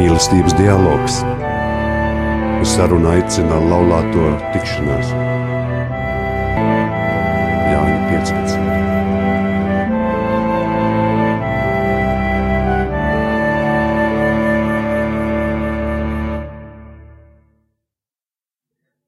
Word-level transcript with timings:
Mīlestības 0.00 0.54
dialogs. 0.58 1.20
Uz 2.60 2.74
sarunu 2.74 3.08
aicina 3.14 3.60
laulāto 3.70 4.34
tikšanās. 4.54 5.14
Jāņa 7.70 7.98
15. 8.10 8.70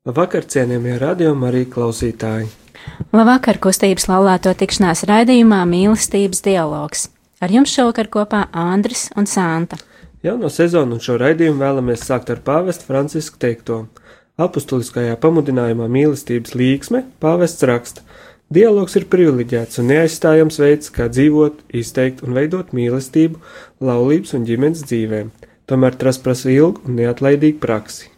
Labvakar, 0.03 0.45
cienījamie 0.51 0.97
radiokamā 0.99 1.53
arī 1.53 1.63
klausītāji! 1.71 2.62
Labvakar, 3.13 3.59
kustības 3.61 4.07
laulāto 4.09 4.55
tikšanās 4.57 5.03
raidījumā 5.05 5.59
Mīlestības 5.69 6.39
dialogs. 6.47 7.11
Ar 7.45 7.53
jums 7.53 7.69
šovakar 7.75 8.07
kopā 8.09 8.47
Andris 8.57 9.11
un 9.21 9.27
Santa. 9.29 9.77
Jauno 10.25 10.49
sezonu 10.49 10.97
un 10.97 11.03
šo 11.05 11.19
raidījumu 11.21 11.61
vēlamies 11.61 12.07
sākt 12.09 12.31
ar 12.33 12.39
pāvestu 12.41 12.87
Francisku 12.89 13.37
teikto. 13.43 13.83
Apustuliskajā 14.41 15.19
pamudinājumā 15.21 15.91
mīlestības 15.93 16.55
līksme 16.57 17.03
pāvests 17.21 17.67
raksta: 17.69 18.01
Dialogs 18.49 18.97
ir 18.97 19.05
privileģēts 19.13 19.83
un 19.83 19.93
neaizstājams 19.93 20.57
veids, 20.63 20.89
kā 20.89 21.11
dzīvot, 21.13 21.61
izteikt 21.69 22.25
un 22.25 22.33
veidot 22.39 22.73
mīlestību, 22.73 23.43
laulības 23.85 24.33
un 24.39 24.47
ģimenes 24.49 24.87
dzīvēm. 24.89 25.29
Tomēr 25.69 26.01
tas 26.01 26.17
prasa 26.17 26.49
ilgu 26.49 26.81
un 26.89 26.97
neatlaidīgu 27.03 27.61
praksi. 27.61 28.09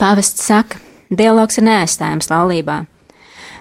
Pāvests 0.00 0.48
saka, 0.48 0.80
dialogs 1.12 1.60
ir 1.60 1.68
neaizstājams 1.68 2.32
laulībā. 2.32 2.80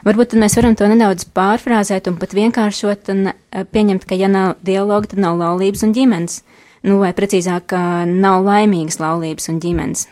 Varbūt 0.08 0.34
mēs 0.40 0.56
varam 0.58 0.78
to 0.78 0.88
nedaudz 0.90 1.28
pārfrāzēt 1.36 2.10
un 2.10 2.18
pat 2.22 2.34
vienkāršot 2.38 3.12
un 3.14 3.28
eh, 3.32 3.36
pieņemt, 3.64 4.08
ka 4.10 4.18
ja 4.18 4.32
nav 4.32 4.56
dialoga, 4.66 5.12
tad 5.12 5.22
nav 5.22 5.38
laulības 5.42 5.86
un 5.86 5.94
ģimenes. 5.98 6.42
Nu, 6.82 6.98
vai 6.98 7.12
precīzāk, 7.14 7.76
nav 8.10 8.42
laimīgas 8.42 8.98
laulības 8.98 9.52
un 9.52 9.60
ģimenes. 9.62 10.08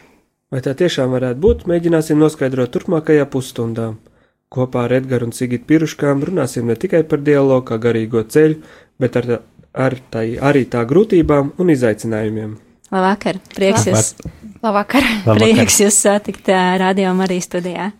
Vai 0.53 0.61
tā 0.65 0.75
tiešām 0.77 1.11
varētu 1.13 1.41
būt, 1.41 1.63
mēģināsim 1.69 2.17
noskaidrot 2.21 2.71
turpmākajā 2.73 3.25
pusstundā. 3.29 3.91
Kopā 4.53 4.87
ar 4.87 4.95
Edgars 4.97 5.27
un 5.27 5.33
Sigitu 5.33 5.67
Piruškām 5.69 6.23
runāsim 6.25 6.65
ne 6.69 6.75
tikai 6.77 7.03
par 7.09 7.21
dialogu 7.21 7.67
kā 7.67 7.77
garīgo 7.81 8.23
ceļu, 8.25 8.57
bet 9.01 9.17
ar, 9.17 9.27
ar 9.77 9.95
tā, 10.09 10.23
arī 10.49 10.63
tā 10.69 10.81
grūtībām 10.89 11.51
un 11.61 11.69
izaicinājumiem. 11.73 12.55
Labvakar, 12.89 13.37
prieks 13.53 13.85
jūs, 13.91 14.09
Labvakar. 14.65 15.05
prieks 15.29 15.77
jūs 15.83 15.99
satikt 16.01 16.49
radio 16.81 17.13
Marijas 17.17 17.45
studijā. 17.51 17.91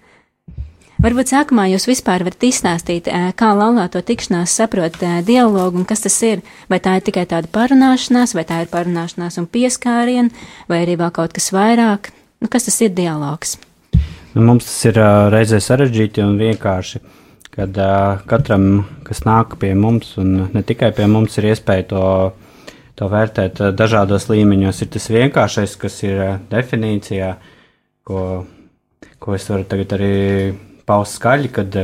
Varbūt 1.00 1.30
sākumā 1.32 1.70
jūs 1.72 1.86
vispār 1.88 2.26
varat 2.28 2.44
izstāstīt, 2.44 3.06
kā 3.40 3.50
laulāto 3.56 4.02
tikšanās 4.04 4.52
saprot 4.60 4.98
dialogu 5.24 5.80
un 5.80 5.86
kas 5.88 6.04
tas 6.04 6.18
ir. 6.28 6.42
Vai 6.68 6.82
tā 6.84 6.98
ir 7.00 7.06
tikai 7.08 7.24
tāda 7.24 7.48
parunāšanās, 7.56 8.34
vai 8.36 8.44
tā 8.50 8.58
ir 8.66 8.68
parunāšanās 8.74 9.40
un 9.40 9.48
pieskāriena, 9.48 10.28
vai 10.68 10.82
arī 10.84 10.98
vēl 11.00 11.14
kaut 11.16 11.38
kas 11.38 11.54
vairāk. 11.56 12.12
Nu, 12.44 12.52
kas 12.52 12.68
tas 12.68 12.82
ir 12.84 12.92
dialogs? 13.00 13.56
Nu, 14.34 14.44
mums 14.44 14.68
tas 14.68 14.92
ir 14.92 15.00
reizē 15.32 15.64
sarežģīti 15.64 16.26
un 16.26 16.36
vienkārši, 16.44 17.00
kad 17.56 17.80
uh, 17.80 18.20
katram, 18.28 18.70
kas 19.08 19.24
nāk 19.24 19.56
pie 19.64 19.72
mums, 19.80 20.18
un 20.20 20.50
ne 20.52 20.68
tikai 20.68 20.92
pie 21.00 21.08
mums, 21.08 21.40
ir 21.40 21.54
iespēja 21.54 21.90
to 21.96 22.06
to 23.00 23.08
vērtēt 23.08 23.62
dažādos 23.80 24.28
līmeņos. 24.28 24.84
Ir 24.84 24.96
tas 25.00 25.06
vienkāršais, 25.16 25.80
kas 25.80 26.02
ir 26.04 26.26
definīcijā, 26.52 27.38
ko, 28.04 28.24
ko 29.16 29.38
es 29.38 29.48
varu 29.48 29.64
tagad 29.64 29.96
arī 29.96 30.18
paust 30.90 31.20
skaļi, 31.20 31.52
kad 31.54 31.78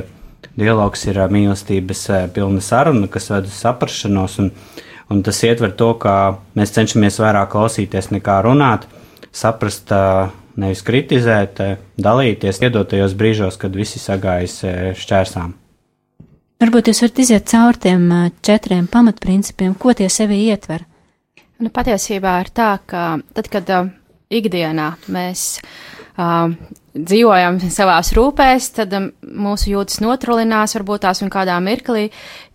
dialogs 0.55 1.05
ir 1.09 1.19
mīlestības 1.31 2.05
pilna 2.35 2.63
saruna, 2.63 3.09
kas 3.11 3.29
ved 3.31 3.49
uz 3.49 3.59
saprašanos, 3.61 4.39
un, 4.43 4.51
un 5.13 5.21
tas 5.25 5.41
ietver 5.45 5.75
to, 5.77 5.93
ka 6.01 6.15
mēs 6.57 6.73
cenšamies 6.75 7.21
vairāk 7.21 7.51
klausīties 7.53 8.09
nekā 8.15 8.39
runāt, 8.45 8.87
saprast, 9.35 9.93
nevis 10.55 10.81
kritizēt, 10.87 11.61
dalīties, 11.99 12.63
iedot 12.63 12.89
tajos 12.89 13.13
brīžos, 13.19 13.59
kad 13.61 13.75
visi 13.75 14.01
sagājas 14.01 14.61
šķērsām. 15.01 15.53
Varbūt 16.63 16.87
jūs 16.87 17.01
varat 17.03 17.19
iziet 17.19 17.49
cauri 17.51 17.81
tiem 17.83 18.03
četriem 18.45 18.85
pamatprincipiem, 18.87 19.73
ko 19.75 19.91
tie 19.93 20.07
sevi 20.09 20.39
ietver. 20.47 20.85
Nu, 21.59 21.69
patiesībā 21.71 22.37
ir 22.43 22.49
tā, 22.55 22.69
ka 22.87 23.03
tad, 23.35 23.47
kad 23.51 23.69
uh, 23.71 23.91
ikdienā 24.31 24.89
mēs 25.11 25.43
uh, 25.59 26.51
dzīvojam 26.95 27.59
savās 27.73 28.13
rūpēs, 28.15 28.69
tad 28.79 28.95
um, 28.95 29.09
mūsu 29.45 29.73
jūtas 29.73 29.99
notrulinās, 30.03 30.77
varbūt 30.77 31.05
tās 31.07 31.21
un 31.25 31.33
kādā 31.33 31.57
mirklī, 31.63 32.07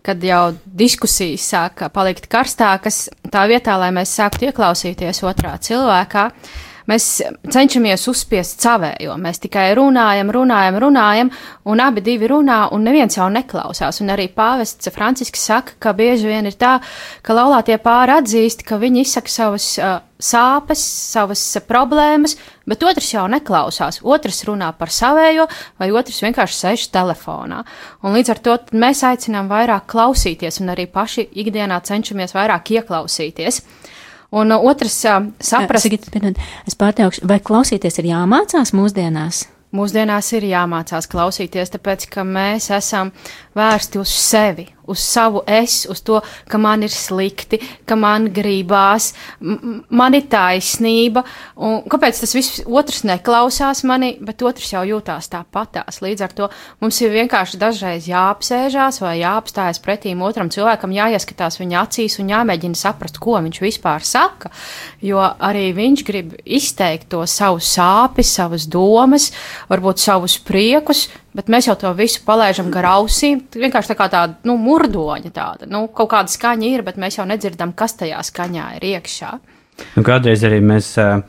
kad 0.05 0.23
jau 0.25 0.51
diskusijas 0.65 1.45
sāk 1.53 1.85
palikt 1.93 2.27
karstākas, 2.31 3.05
tā 3.31 3.45
vietā, 3.51 3.77
lai 3.77 3.93
mēs 3.95 4.17
sāktu 4.17 4.49
ieklausīties 4.49 5.23
otrā 5.29 5.55
cilvēkā. 5.61 6.27
Uh, 6.31 6.59
Mēs 6.89 7.05
cenšamies 7.53 8.07
uzspiest 8.09 8.63
savējo. 8.63 9.15
Mēs 9.21 9.41
tikai 9.43 9.69
runājam, 9.77 10.31
runājam, 10.33 10.77
runājam, 10.81 11.31
un 11.69 11.83
abi 11.83 12.01
divi 12.05 12.29
runā, 12.31 12.63
un 12.73 12.85
neviens 12.87 13.17
jau 13.17 13.27
neklausās. 13.31 14.01
Un 14.01 14.13
arī 14.13 14.27
pāvests 14.33 14.89
Francisks 14.93 15.45
saka, 15.51 15.77
ka 15.79 15.93
bieži 15.97 16.29
vien 16.31 16.49
ir 16.49 16.57
tā, 16.57 16.79
ka 17.21 17.37
laulātie 17.37 17.77
pāri 17.81 18.17
atzīst, 18.17 18.65
ka 18.67 18.79
viņi 18.81 19.05
izsaka 19.05 19.33
savas 19.33 19.67
uh, 19.77 19.99
sāpes, 20.21 20.81
savas 21.11 21.43
uh, 21.59 21.65
problēmas, 21.67 22.35
bet 22.69 22.83
otrs 22.87 23.13
jau 23.13 23.27
neklausās. 23.29 24.01
Otrs 24.01 24.43
runā 24.49 24.71
par 24.77 24.93
savējo, 24.93 25.47
vai 25.81 25.91
otrs 25.93 26.21
vienkārši 26.25 26.59
sēž 26.63 26.89
telefonā. 26.93 27.61
Un 28.01 28.17
līdz 28.17 28.33
ar 28.33 28.41
to 28.41 28.57
mēs 28.73 29.05
aicinām 29.05 29.51
vairāk 29.51 29.85
klausīties, 29.91 30.61
un 30.63 30.73
arī 30.73 30.89
paši 30.89 31.29
ikdienā 31.45 31.81
cenšamies 31.85 32.33
vairāk 32.37 32.73
ieklausīties. 32.79 33.61
Un 34.31 34.51
uh, 34.51 34.63
otrs 34.63 34.95
uh, 35.09 35.25
saprast. 35.43 35.83
Sigit, 35.83 36.07
es 36.67 36.77
pārtraukšu, 36.79 37.25
vai 37.27 37.41
klausīties 37.43 37.99
ir 37.99 38.13
jāmācās 38.13 38.71
mūsdienās? 38.75 39.45
Mūsdienās 39.75 40.27
ir 40.35 40.49
jāmācās 40.49 41.07
klausīties, 41.11 41.71
tāpēc 41.71 42.09
ka 42.11 42.25
mēs 42.27 42.69
esam 42.75 43.13
vērsti 43.55 43.99
uz 44.01 44.11
sevi, 44.11 44.65
uz 44.91 45.01
savu 45.03 45.43
es, 45.47 45.85
uz 45.89 46.03
to, 46.05 46.19
ka 46.51 46.59
man 46.61 46.85
ir 46.85 46.93
slikti, 46.93 47.61
ka 47.87 47.97
man 47.99 48.29
gribās, 48.33 49.11
man 49.39 50.17
ir 50.17 50.27
taisnība, 50.31 51.23
un 51.55 51.81
kāpēc 51.91 52.21
tas 52.23 52.35
viss 52.35 52.61
otrs 52.65 53.03
neklausās 53.07 53.83
mani, 53.87 54.13
bet 54.21 54.43
otrs 54.45 54.73
jau 54.73 54.83
jūtās 54.87 55.31
tāpatās. 55.31 56.01
Līdz 56.03 56.25
ar 56.25 56.35
to 56.37 56.49
mums 56.83 56.99
ir 57.01 57.13
vienkārši 57.15 57.59
dažreiz 57.61 58.09
jāapsēžās 58.11 59.01
vai 59.03 59.17
jāapstājas 59.21 59.81
pretīm 59.83 60.23
otram 60.25 60.51
cilvēkam, 60.53 60.95
jāieskatās 60.95 61.59
viņa 61.61 61.85
acīs 61.85 62.19
un 62.21 62.31
jāmēģina 62.33 62.77
saprast, 62.77 63.19
ko 63.21 63.37
viņš 63.41 63.61
vispār 63.63 64.05
saka, 64.07 64.51
jo 65.03 65.21
arī 65.21 65.71
viņš 65.77 66.05
grib 66.07 66.35
izteikt 66.45 67.09
to 67.11 67.23
savu 67.29 67.61
sāpes, 67.63 68.31
savas 68.35 68.67
domas, 68.71 69.31
varbūt 69.71 70.01
savus 70.01 70.37
priekus, 70.45 71.07
Bet 71.31 71.47
mēs 71.47 71.69
jau 71.69 71.77
to 71.79 71.93
visu 71.95 72.25
palaidām 72.27 72.67
gar 72.73 72.89
ausīm. 72.97 73.45
Vienkārši 73.55 73.93
tā 73.93 73.95
kā 73.95 74.09
tāda 74.11 74.35
nu, 74.47 74.57
murdoņa, 74.59 75.31
tāda 75.31 75.69
nu, 75.71 75.85
kaut 75.95 76.11
kāda 76.11 76.31
skaņa 76.31 76.67
ir, 76.67 76.83
bet 76.83 76.99
mēs 76.99 77.21
jau 77.21 77.27
nedzirdam, 77.29 77.71
kas 77.77 77.95
tajā 78.01 78.19
skaņā 78.27 78.65
ir 78.79 78.87
iekšā. 78.97 79.31
Nu, 79.95 80.03
kādreiz 80.03 80.43
arī 80.47 80.59
mēs 80.65 80.91
uh, 80.99 81.21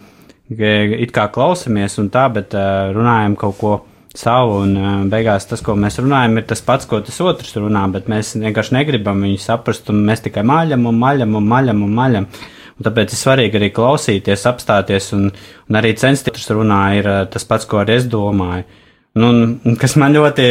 it 0.50 1.14
kā 1.14 1.28
klausamies 1.32 2.00
un 2.02 2.10
tā, 2.12 2.26
bet 2.34 2.56
uh, 2.58 2.90
runājam 2.96 3.38
kaut 3.38 3.58
ko 3.60 3.76
savu, 4.18 4.58
un 4.66 4.74
uh, 4.74 4.90
beigās 5.12 5.46
tas, 5.48 5.62
ko 5.64 5.78
mēs 5.78 6.00
runājam, 6.02 6.34
ir 6.40 6.50
tas 6.50 6.66
pats, 6.66 6.90
ko 6.90 6.98
tas 7.06 7.22
otrs 7.22 7.54
runā, 7.62 7.86
bet 7.94 8.10
mēs 8.10 8.34
vienkārši 8.42 8.76
negribam 8.80 9.22
viņu 9.22 9.38
saprast, 9.40 9.88
un 9.94 10.02
mēs 10.08 10.26
tikai 10.26 10.42
maļam 10.42 10.90
un 10.90 10.98
maļam 10.98 11.38
un 11.38 11.48
maļam 11.54 11.86
un 11.86 11.96
maļam. 12.00 12.30
Un 12.72 12.86
tāpēc 12.88 13.12
ir 13.14 13.20
svarīgi 13.20 13.58
arī 13.60 13.70
klausīties, 13.70 14.48
apstāties 14.50 15.12
un, 15.14 15.28
un 15.30 15.78
arī 15.78 15.94
censties 16.00 16.50
runāt, 16.50 16.98
ir 16.98 17.10
tas 17.30 17.46
pats, 17.46 17.68
ko 17.70 17.84
arī 17.84 18.00
es 18.00 18.10
domāju. 18.10 18.66
Nu, 19.12 19.28
un, 19.28 19.76
kas 19.76 19.98
man 20.00 20.14
ļoti 20.16 20.44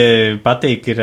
patīk, 0.46 0.90
ir 0.94 1.00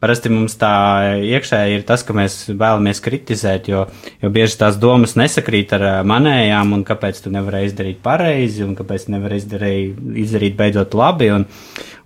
parasti 0.00 0.32
mums 0.32 0.56
tā 0.60 0.72
iekšēji 1.20 1.78
ir 1.78 1.84
tas, 1.88 2.02
ka 2.04 2.16
mēs 2.16 2.36
vēlamies 2.48 3.02
kritizēt, 3.04 3.68
jo, 3.72 3.86
jo 4.20 4.30
bieži 4.32 4.58
tās 4.60 4.78
domas 4.80 5.16
nesakrīt 5.20 5.72
ar 5.76 5.84
manējām, 6.08 6.74
un 6.76 6.84
kāpēc 6.88 7.22
tu 7.24 7.32
nevari 7.32 7.66
izdarīt 7.68 8.00
pareizi, 8.04 8.64
un 8.64 8.74
kāpēc 8.78 9.08
nevari 9.12 9.40
izdarīt, 9.40 10.00
izdarīt 10.24 10.56
beidzot 10.60 10.96
labi. 10.96 11.30
Un, 11.36 11.46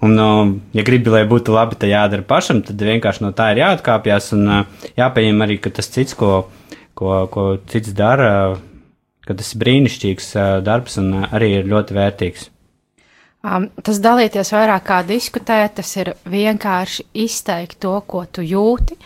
un, 0.06 0.54
ja 0.74 0.86
gribi, 0.86 1.10
lai 1.14 1.24
būtu 1.30 1.54
labi, 1.54 1.78
tad 1.78 1.90
jādara 1.90 2.26
pašam, 2.26 2.62
tad 2.66 2.82
vienkārši 2.82 3.26
no 3.26 3.34
tā 3.34 3.52
ir 3.54 3.64
jāatkāpjas 3.64 4.32
un 4.38 4.48
jāpieņem 4.98 5.46
arī, 5.46 5.58
ka 5.62 5.74
tas 5.74 5.90
cits, 5.90 6.18
ko, 6.18 6.48
ko, 6.98 7.24
ko 7.34 7.50
cits 7.70 7.94
dara, 7.98 8.32
ka 9.26 9.38
tas 9.38 9.54
ir 9.54 9.62
brīnišķīgs 9.62 10.34
darbs 10.66 10.98
un 11.02 11.14
arī 11.30 11.56
ir 11.60 11.70
ļoti 11.70 11.98
vērtīgs. 11.98 12.50
Um, 13.44 13.66
tas 13.84 13.98
dalīties 14.00 14.54
vairāk 14.54 14.86
kā 14.88 15.02
diskutēt, 15.04 15.74
tas 15.76 15.90
ir 16.00 16.14
vienkārši 16.32 17.04
izteikt 17.26 17.76
to, 17.84 17.92
ko 18.08 18.22
tu 18.24 18.40
jūti, 18.40 18.96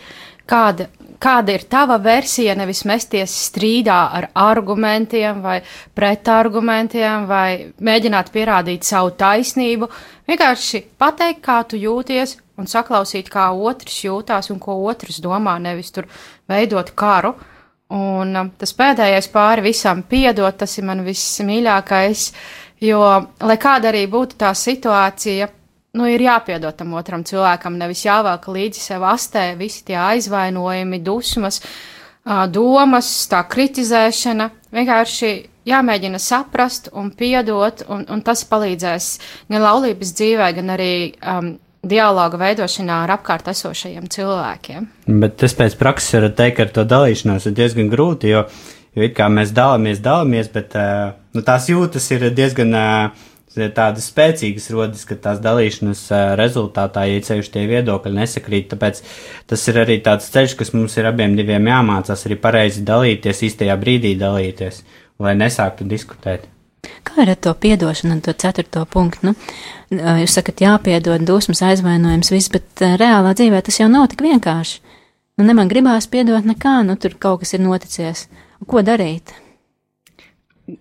kāda, 0.47 0.87
kāda 1.19 1.57
ir 1.57 1.65
tava 1.67 1.97
versija, 1.99 2.55
nevis 2.55 2.85
mesties 2.87 3.33
strīdā 3.49 3.97
ar 4.15 4.29
argumentiem 4.39 5.41
vai 5.43 5.57
pretargumentiem 5.95 7.27
vai 7.27 7.49
mēģināt 7.83 8.31
pierādīt 8.31 8.87
savu 8.87 9.11
taisnību. 9.19 9.91
Vienkārši 10.31 10.85
pateikt, 10.95 11.43
kā 11.43 11.59
tu 11.67 11.79
jūties, 11.81 12.37
un 12.59 12.71
saklausīt, 12.71 13.27
kā 13.33 13.49
otrs 13.51 14.05
jūtās 14.05 14.51
un 14.53 14.63
ko 14.63 14.77
otrs 14.87 15.19
domā, 15.23 15.57
nevis 15.59 15.91
tur 15.91 16.07
veidot 16.47 16.95
karu. 16.95 17.35
Un 17.89 18.35
um, 18.37 18.49
tas 18.55 18.71
pēdējais 18.77 19.31
pāri 19.33 19.63
visam 19.65 20.03
piedot, 20.05 20.55
tas 20.61 20.77
ir 20.77 20.85
man 20.85 21.01
vismīļākais, 21.07 22.25
jo, 22.81 23.03
lai 23.41 23.57
kāda 23.61 23.91
arī 23.91 24.05
būtu 24.11 24.39
tā 24.39 24.51
situācija, 24.55 25.49
nu, 25.97 26.07
ir 26.09 26.23
jāpiedod 26.23 26.77
tam 26.77 26.93
otram 26.99 27.23
cilvēkam, 27.27 27.77
nevis 27.79 28.05
jāvelk 28.05 28.49
līdzi 28.53 28.83
sev 28.83 29.05
astē 29.09 29.53
visi 29.59 29.85
tie 29.87 29.97
aizvainojumi, 29.99 31.01
dusmas, 31.05 31.61
domas, 32.53 33.09
tā 33.31 33.41
kritizēšana. 33.49 34.49
Vienkārši 34.75 35.31
jāmēģina 35.69 36.19
saprast 36.21 36.91
un 36.93 37.09
piedot, 37.17 37.83
un, 37.89 38.05
un 38.09 38.21
tas 38.25 38.43
palīdzēs 38.49 39.09
gan 39.49 39.65
laulības 39.65 40.13
dzīvē, 40.17 40.51
gan 40.59 40.75
arī 40.75 40.93
um, 41.19 41.55
dialoga 41.89 42.39
veidošanā 42.39 43.03
ar 43.05 43.15
apkārt 43.15 43.47
esošajiem 43.53 44.09
cilvēkiem. 44.11 44.89
Bet 45.21 45.39
tas 45.41 45.55
pēc 45.57 45.77
prakses 45.79 46.19
var 46.19 46.33
teikt, 46.35 46.57
ka 46.57 46.67
ar 46.67 46.73
to 46.75 46.85
dalīšanos 46.89 47.47
ir 47.49 47.55
diezgan 47.57 47.91
grūti, 47.91 48.33
jo, 48.33 48.43
jo 48.99 49.07
it 49.07 49.15
kā 49.17 49.29
mēs 49.31 49.53
dalāmies, 49.55 50.03
dalāmies, 50.03 50.51
bet 50.53 50.75
uh, 50.77 51.15
nu, 51.35 51.43
tās 51.47 51.69
jūtas 51.71 52.09
ir 52.11 52.27
diezgan 52.35 52.75
uh, 52.75 53.25
tādas 53.75 54.09
spēcīgas 54.11 54.69
rodas, 54.75 55.05
ka 55.07 55.17
tās 55.19 55.39
dalīšanas 55.43 56.03
uh, 56.11 56.25
rezultātā, 56.39 57.05
ja 57.07 57.23
ceļš 57.25 57.51
tie 57.55 57.65
viedokļi 57.71 58.13
nesakrīt, 58.19 58.69
tāpēc 58.73 59.01
tas 59.49 59.67
ir 59.71 59.81
arī 59.85 59.99
tāds 60.05 60.29
ceļš, 60.33 60.55
kas 60.59 60.75
mums 60.75 60.99
ir 60.99 61.09
abiem 61.09 61.39
diviem 61.39 61.71
jāmācās 61.71 62.27
arī 62.27 62.39
pareizi 62.39 62.85
dalīties, 62.87 63.43
īstajā 63.49 63.79
brīdī 63.79 64.15
dalīties, 64.19 64.83
lai 65.23 65.35
nesāktu 65.39 65.87
diskutēt. 65.89 66.47
Kā 67.03 67.23
ir 67.23 67.33
ar 67.33 67.39
to 67.41 67.51
piedošanu 67.59 68.15
un 68.15 68.21
to 68.23 68.33
ceturto 68.39 68.85
punktu? 68.87 69.31
Nu, 69.31 69.33
jūs 70.21 70.37
sakat, 70.37 70.61
jāpiedod 70.63 71.25
dusmas, 71.27 71.63
aizvainojums, 71.65 72.31
viss, 72.31 72.51
bet 72.53 72.83
reālā 73.01 73.33
dzīvē 73.35 73.59
tas 73.65 73.81
jau 73.81 73.89
nav 73.91 74.07
tik 74.11 74.23
vienkārši. 74.23 74.79
Nu, 75.39 75.45
ne 75.47 75.55
man 75.55 75.71
gribās 75.71 76.07
piedot 76.11 76.43
nekā, 76.47 76.81
nu 76.87 76.95
tur 76.99 77.15
kaut 77.19 77.43
kas 77.43 77.55
ir 77.55 77.63
noticies. 77.63 78.25
Ko 78.67 78.83
darīt? 78.83 79.31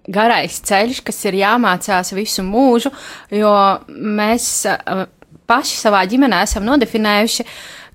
Garais 0.08 0.58
ceļš, 0.68 1.00
kas 1.06 1.22
ir 1.30 1.38
jāmācās 1.38 2.12
visu 2.16 2.44
mūžu, 2.44 2.90
jo 3.32 3.52
mēs 3.88 4.66
paši 5.48 5.78
savā 5.80 6.02
ģimenē 6.10 6.42
esam 6.44 6.66
nodefinējuši, 6.68 7.46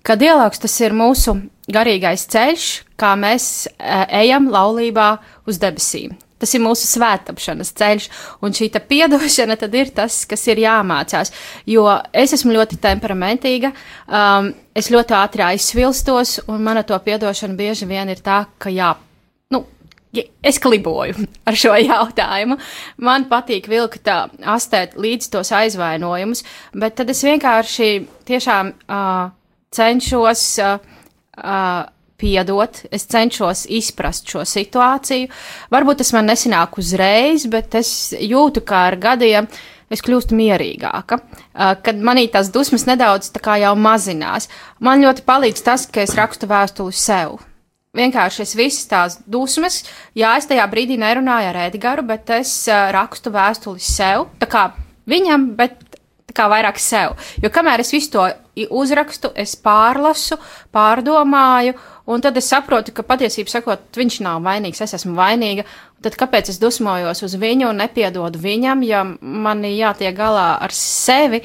ka 0.01 0.18
dialogs 0.19 0.63
tas 0.63 0.80
ir 0.81 0.95
mūsu 0.97 1.35
garīgais 1.71 2.25
ceļš, 2.33 2.68
kā 3.00 3.13
mēs 3.19 3.68
ejam 3.80 4.50
laulībā 4.51 5.09
uz 5.47 5.62
debesīm. 5.62 6.18
Tas 6.44 6.51
ir 6.57 6.59
mūsu 6.59 6.89
svētāpšanas 6.89 7.69
ceļš, 7.80 8.09
un 8.44 8.51
šī 8.51 8.68
piedošana 8.89 9.56
tad 9.62 9.75
ir 9.80 9.94
tas, 9.95 10.25
kas 10.27 10.41
ir 10.51 10.59
jāmācās. 10.65 11.31
Jo 11.69 11.85
es 12.12 12.33
esmu 12.35 12.51
ļoti 12.57 12.81
temperamentīga, 12.83 13.71
um, 14.09 14.50
es 14.75 14.91
ļoti 14.91 15.15
ātri 15.15 15.45
aizsvilstos, 15.53 16.41
un 16.51 16.65
mana 16.65 16.83
to 16.83 17.00
piedošana 17.00 17.56
bieži 17.56 17.88
vien 17.88 18.12
ir 18.12 18.19
tā, 18.25 18.44
ka 18.59 18.74
jā. 18.74 18.91
Es 20.13 20.60
kliboju 20.62 21.25
ar 21.50 21.56
šo 21.57 21.74
jautājumu. 21.74 22.60
Man 23.01 23.25
patīk 23.31 23.65
vilkt 23.71 24.10
astēt 24.10 24.94
līdz 25.00 25.31
tos 25.33 25.50
aizvainojumus, 25.57 26.44
bet 26.77 27.00
tad 27.00 27.10
es 27.10 27.24
vienkārši 27.25 27.89
tiešām 28.30 28.69
uh, 28.86 29.31
cenšos 29.74 30.45
uh, 30.62 30.77
uh, 31.42 31.89
piedot, 32.21 32.83
es 32.94 33.07
cenšos 33.10 33.65
izprast 33.74 34.30
šo 34.30 34.45
situāciju. 34.48 35.31
Varbūt 35.74 36.04
tas 36.04 36.13
man 36.16 36.30
nesanāk 36.30 36.77
uzreiz, 36.80 37.48
bet 37.51 37.75
es 37.81 38.13
jūtu, 38.13 38.63
kā 38.68 38.88
ar 38.92 39.00
gadiem 39.01 39.50
es 39.94 40.01
kļūstu 40.01 40.38
mierīgāka, 40.38 41.19
kad 41.86 42.00
manī 42.01 42.25
tās 42.33 42.50
dusmas 42.54 42.88
nedaudz 42.89 43.30
tā 43.33 43.42
kā 43.44 43.59
jau 43.62 43.74
mazinās. 43.77 44.48
Man 44.81 45.04
ļoti 45.04 45.25
palīdz 45.27 45.66
tas, 45.68 45.86
ka 45.86 46.06
es 46.06 46.16
rakstu 46.18 46.50
vēstuli 46.50 46.95
sev. 46.98 47.42
Vienkārši 47.94 48.40
es 48.42 48.51
visas 48.57 48.88
tās 48.90 49.16
dusmas, 49.30 49.84
jā, 50.18 50.31
es 50.40 50.48
tajā 50.50 50.63
brīdī 50.66 50.95
nerunāju 50.98 51.51
ar 51.51 51.57
Edgars, 51.68 52.01
bet 52.10 52.31
es 52.34 52.54
rakstu 52.66 53.30
vēstuli 53.30 53.84
sev, 53.86 54.24
tā 54.42 54.48
kā 54.50 54.63
viņam, 55.06 55.44
bet 55.60 55.75
kā 56.34 56.48
vairāk 56.50 56.80
sev. 56.81 57.13
Jo 57.38 57.51
kamēr 57.54 57.84
es 57.84 57.94
visu 57.94 58.10
to 58.16 58.24
uzrakstu, 58.74 59.30
es 59.38 59.54
pārlasu, 59.62 60.40
pārdomāju, 60.74 61.75
un 62.10 62.24
tad 62.25 62.40
es 62.42 62.50
saprotu, 62.50 62.95
ka 62.98 63.06
patiesībā 63.06 63.54
sakot, 63.54 63.84
viņš 64.01 64.18
nav 64.25 64.42
vainīgs, 64.42 64.81
es 64.81 64.98
esmu 64.98 65.13
vainīga. 65.19 65.68
Tad 66.01 66.18
kāpēc 66.18 66.50
es 66.50 66.57
dusmojos 66.63 67.22
uz 67.30 67.36
viņu 67.38 67.69
un 67.69 67.78
nepiedodu 67.84 68.42
viņam, 68.42 68.81
ja 68.90 69.04
man 69.06 69.62
jātiek 69.69 70.18
galā 70.18 70.56
ar 70.66 70.74
sevi? 70.74 71.44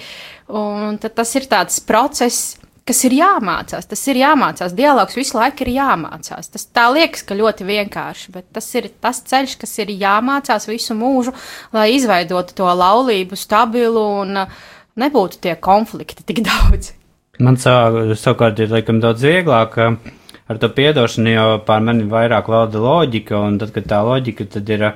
Un 0.49 0.97
tas 0.97 1.37
ir 1.37 1.45
tāds 1.53 1.77
process, 1.85 2.57
kas 2.89 3.05
ir 3.05 3.19
jāmācās. 3.19 3.87
Tas 3.91 4.03
ir 4.09 4.23
jāmācās. 4.23 4.75
Dialogs 4.77 5.19
visu 5.19 5.37
laiku 5.39 5.67
ir 5.67 5.75
jāmācās. 5.77 6.49
Tas 6.55 6.67
tā 6.75 6.89
liekas, 6.95 7.23
ka 7.29 7.37
ļoti 7.39 7.69
vienkārši, 7.69 8.33
bet 8.35 8.49
tas 8.57 8.69
ir 8.79 8.89
tas 9.05 9.21
ceļš, 9.29 9.59
kas 9.61 9.77
ir 9.85 9.93
jāmācās 9.93 10.69
visu 10.71 10.97
mūžu, 10.99 11.37
lai 11.77 11.91
izveidotu 11.95 12.57
to 12.59 12.73
laulību 12.83 13.39
stabilu 13.39 14.05
un 14.23 14.43
uh, 14.45 14.59
nebūtu 14.99 15.43
tie 15.43 15.57
konflikti 15.61 16.27
tik 16.27 16.43
daudz. 16.49 16.93
Man 17.39 17.59
savukārt 17.59 18.59
ir 18.59 18.73
laikam 18.73 18.99
daudz 19.03 19.23
vieglāk 19.23 19.77
ar 19.79 20.59
to 20.59 20.71
piedošanu, 20.75 21.31
jo 21.31 21.47
pār 21.67 21.85
mani 21.87 22.09
vairāk 22.11 22.49
valda 22.51 22.81
loģika, 22.83 23.39
un 23.39 23.61
tad, 23.61 23.71
kad 23.75 23.87
tā 23.87 24.01
loģika, 24.03 24.49
tad 24.57 24.71
ir 24.75 24.89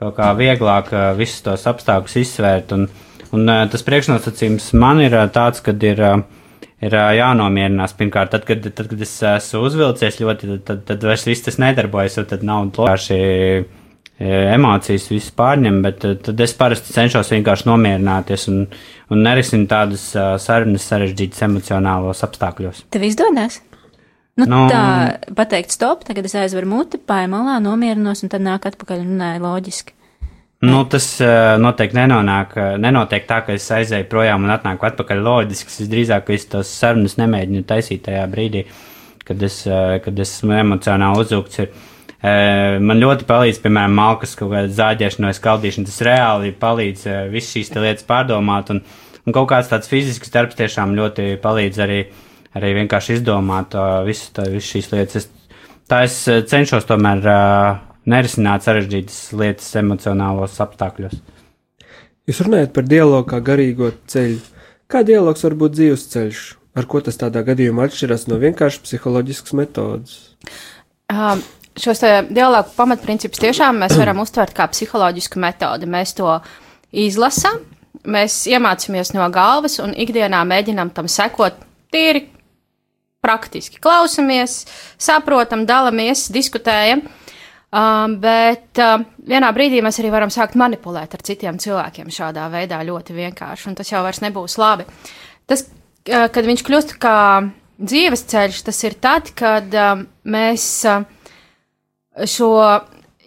kaut 0.00 0.14
kā 0.16 0.28
vieglāk 0.38 0.92
visus 1.18 1.42
tos 1.44 1.66
apstākļus 1.66 2.18
izsvērt. 2.20 2.76
Un, 2.76 2.86
un 3.34 3.50
tas 3.72 3.82
priekšnosacījums 3.86 4.70
man 4.78 5.02
ir 5.02 5.16
tāds, 5.34 5.64
kad 5.64 5.82
ir, 5.82 6.04
ir 6.80 6.96
jānomierinās 7.16 7.96
pirmkārt, 7.98 8.32
tad, 8.32 8.46
kad, 8.48 8.64
tad, 8.64 8.88
kad 8.92 9.04
es 9.04 9.12
esmu 9.34 9.66
uzvilcies 9.68 10.20
ļoti, 10.22 10.48
tad, 10.54 10.64
tad, 10.70 10.86
tad 10.88 11.06
vairs 11.10 11.26
viss 11.28 11.44
tas 11.46 11.60
nedarbojas, 11.60 12.18
jo 12.18 12.26
tad 12.30 12.46
nav 12.46 12.64
vienkārši 12.68 13.20
emocijas 14.20 15.06
viss 15.08 15.32
pārņem, 15.32 15.80
bet 15.84 16.04
tad 16.26 16.40
es 16.44 16.52
parasti 16.56 16.92
cenšos 16.92 17.32
vienkārši 17.32 17.68
nomierināties 17.70 18.46
un, 18.52 18.66
un 19.08 19.22
nerisinu 19.24 19.68
tādas 19.70 20.10
sarunas 20.44 20.84
sarežģītas 20.92 21.46
emocionālos 21.48 22.20
apstākļos. 22.26 22.84
Tev 22.92 23.06
izdodas? 23.08 23.62
Nu, 24.40 24.46
no, 24.48 24.60
tā 24.70 24.82
pateikt, 25.36 25.72
stop, 25.74 26.04
tagad 26.06 26.28
es 26.28 26.36
aizveru 26.38 26.68
muti, 26.68 27.00
pāri 27.00 27.28
malā, 27.32 27.58
nomierinos 27.64 28.22
un 28.24 28.32
tad 28.32 28.44
nāk 28.44 28.68
atpakaļ 28.68 29.02
un 29.02 29.14
runāju 29.14 29.42
loģiski. 29.44 29.96
Nu, 30.60 30.82
tas 30.84 31.06
uh, 31.24 31.54
noteikti 31.56 31.96
nenonāk, 31.96 32.50
nenotiek 32.82 33.24
tā, 33.24 33.38
ka 33.46 33.54
es 33.56 33.64
aizēju 33.72 34.04
projām 34.12 34.42
un 34.44 34.52
atnāku 34.52 34.84
atpakaļ 34.90 35.22
loģiski. 35.24 35.72
Es 35.72 35.88
drīzāk 35.88 36.28
es 36.34 36.44
tos 36.52 36.72
sarunas 36.82 37.16
nemēģinu 37.16 37.64
taisīt 37.64 38.02
tajā 38.04 38.26
brīdī, 38.28 38.66
kad 39.24 39.40
es, 39.46 39.62
uh, 39.70 39.94
kad 40.04 40.20
esmu 40.20 40.58
emocionāli 40.58 41.24
uzūkts. 41.24 41.64
Ir, 41.64 41.88
Man 42.20 43.00
ļoti 43.00 43.24
palīdz, 43.24 43.62
piemēram, 43.64 43.94
malkas 43.96 44.34
kaut 44.36 44.50
kāda 44.52 44.68
zāģēšana 44.76 45.30
vai 45.30 45.36
skaldīšana. 45.38 45.88
Tas 45.88 46.02
reāli 46.04 46.50
palīdz 46.52 47.06
visas 47.32 47.54
šīs 47.54 47.72
lietas 47.78 48.04
pārdomāt, 48.04 48.68
un, 48.74 48.82
un 49.24 49.32
kaut 49.32 49.48
kāds 49.48 49.70
tāds 49.72 49.88
fizisks 49.88 50.28
darbs 50.34 50.58
tiešām 50.58 50.92
ļoti 50.98 51.38
palīdz 51.40 51.80
arī, 51.80 52.02
arī 52.60 52.74
vienkārši 52.82 53.16
izdomāt 53.16 53.72
visu, 54.04 54.28
tā, 54.36 54.44
visu 54.52 54.74
šīs 54.74 54.92
lietas. 54.92 55.24
Es, 55.24 55.56
tā 55.88 56.02
es 56.04 56.18
cenšos 56.52 56.84
tomēr 56.92 57.24
nerisināt 58.08 58.64
sarežģītas 58.64 59.18
lietas 59.36 59.68
emocionālos 59.80 60.56
apstākļos. 60.62 61.18
Jūs 62.28 62.40
runājat 62.46 62.72
par 62.76 62.86
dialogu 62.88 63.28
kā 63.32 63.40
garīgo 63.44 63.90
ceļu. 64.10 64.40
Kā 64.90 65.02
dialogs 65.06 65.44
var 65.46 65.56
būt 65.58 65.76
dzīves 65.76 66.08
ceļš? 66.12 66.42
Ar 66.78 66.86
ko 66.86 67.00
tas 67.02 67.18
tādā 67.18 67.42
gadījumā 67.46 67.88
atšķiras 67.88 68.28
no 68.30 68.38
vienkārši 68.38 68.84
psiholoģiskas 68.84 69.56
metodas? 69.58 70.18
Um, 71.10 71.42
šos 71.78 72.02
dialogu 72.30 72.70
pamatprincipus 72.76 73.42
tiešām 73.42 73.82
mēs 73.82 73.96
varam 73.98 74.22
uztvert 74.22 74.54
kā 74.54 74.68
psiholoģisku 74.70 75.42
metodi. 75.42 75.88
Mēs 75.90 76.14
to 76.18 76.36
izlasām, 76.94 77.64
mēs 78.06 78.44
iemācāmies 78.50 79.14
no 79.16 79.26
galvas 79.34 79.80
un 79.82 79.96
ikdienā 79.98 80.44
mēģinām 80.46 80.94
tam 80.94 81.10
sekot 81.10 81.58
tīri 81.90 82.28
praktiski. 83.20 83.80
Klausamies, 83.82 84.62
saprotam, 85.00 85.66
dalāmies, 85.68 86.28
diskutējam. 86.32 87.04
Um, 87.70 88.16
bet 88.18 88.80
uh, 88.82 88.96
vienā 89.30 89.52
brīdī 89.54 89.78
mēs 89.78 90.00
arī 90.02 90.08
varam 90.10 90.30
sākt 90.34 90.56
manipulēt 90.58 91.12
ar 91.14 91.22
citiem 91.22 91.58
cilvēkiem 91.62 92.08
šādā 92.10 92.48
veidā 92.50 92.80
ļoti 92.82 93.14
vienkārši, 93.14 93.68
un 93.70 93.76
tas 93.78 93.92
jau 93.92 94.00
vairs 94.02 94.18
nebūs 94.24 94.56
labi. 94.58 94.88
Tas, 95.46 95.62
uh, 95.68 96.26
kad 96.34 96.48
viņš 96.50 96.64
kļūst 96.66 96.96
kā 96.98 97.18
dzīves 97.78 98.26
ceļš, 98.32 98.64
tas 98.66 98.82
ir 98.88 98.98
tad, 98.98 99.30
kad 99.38 99.70
uh, 99.78 100.02
mēs 100.26 100.66
uh, 100.90 101.06
šo 102.26 102.50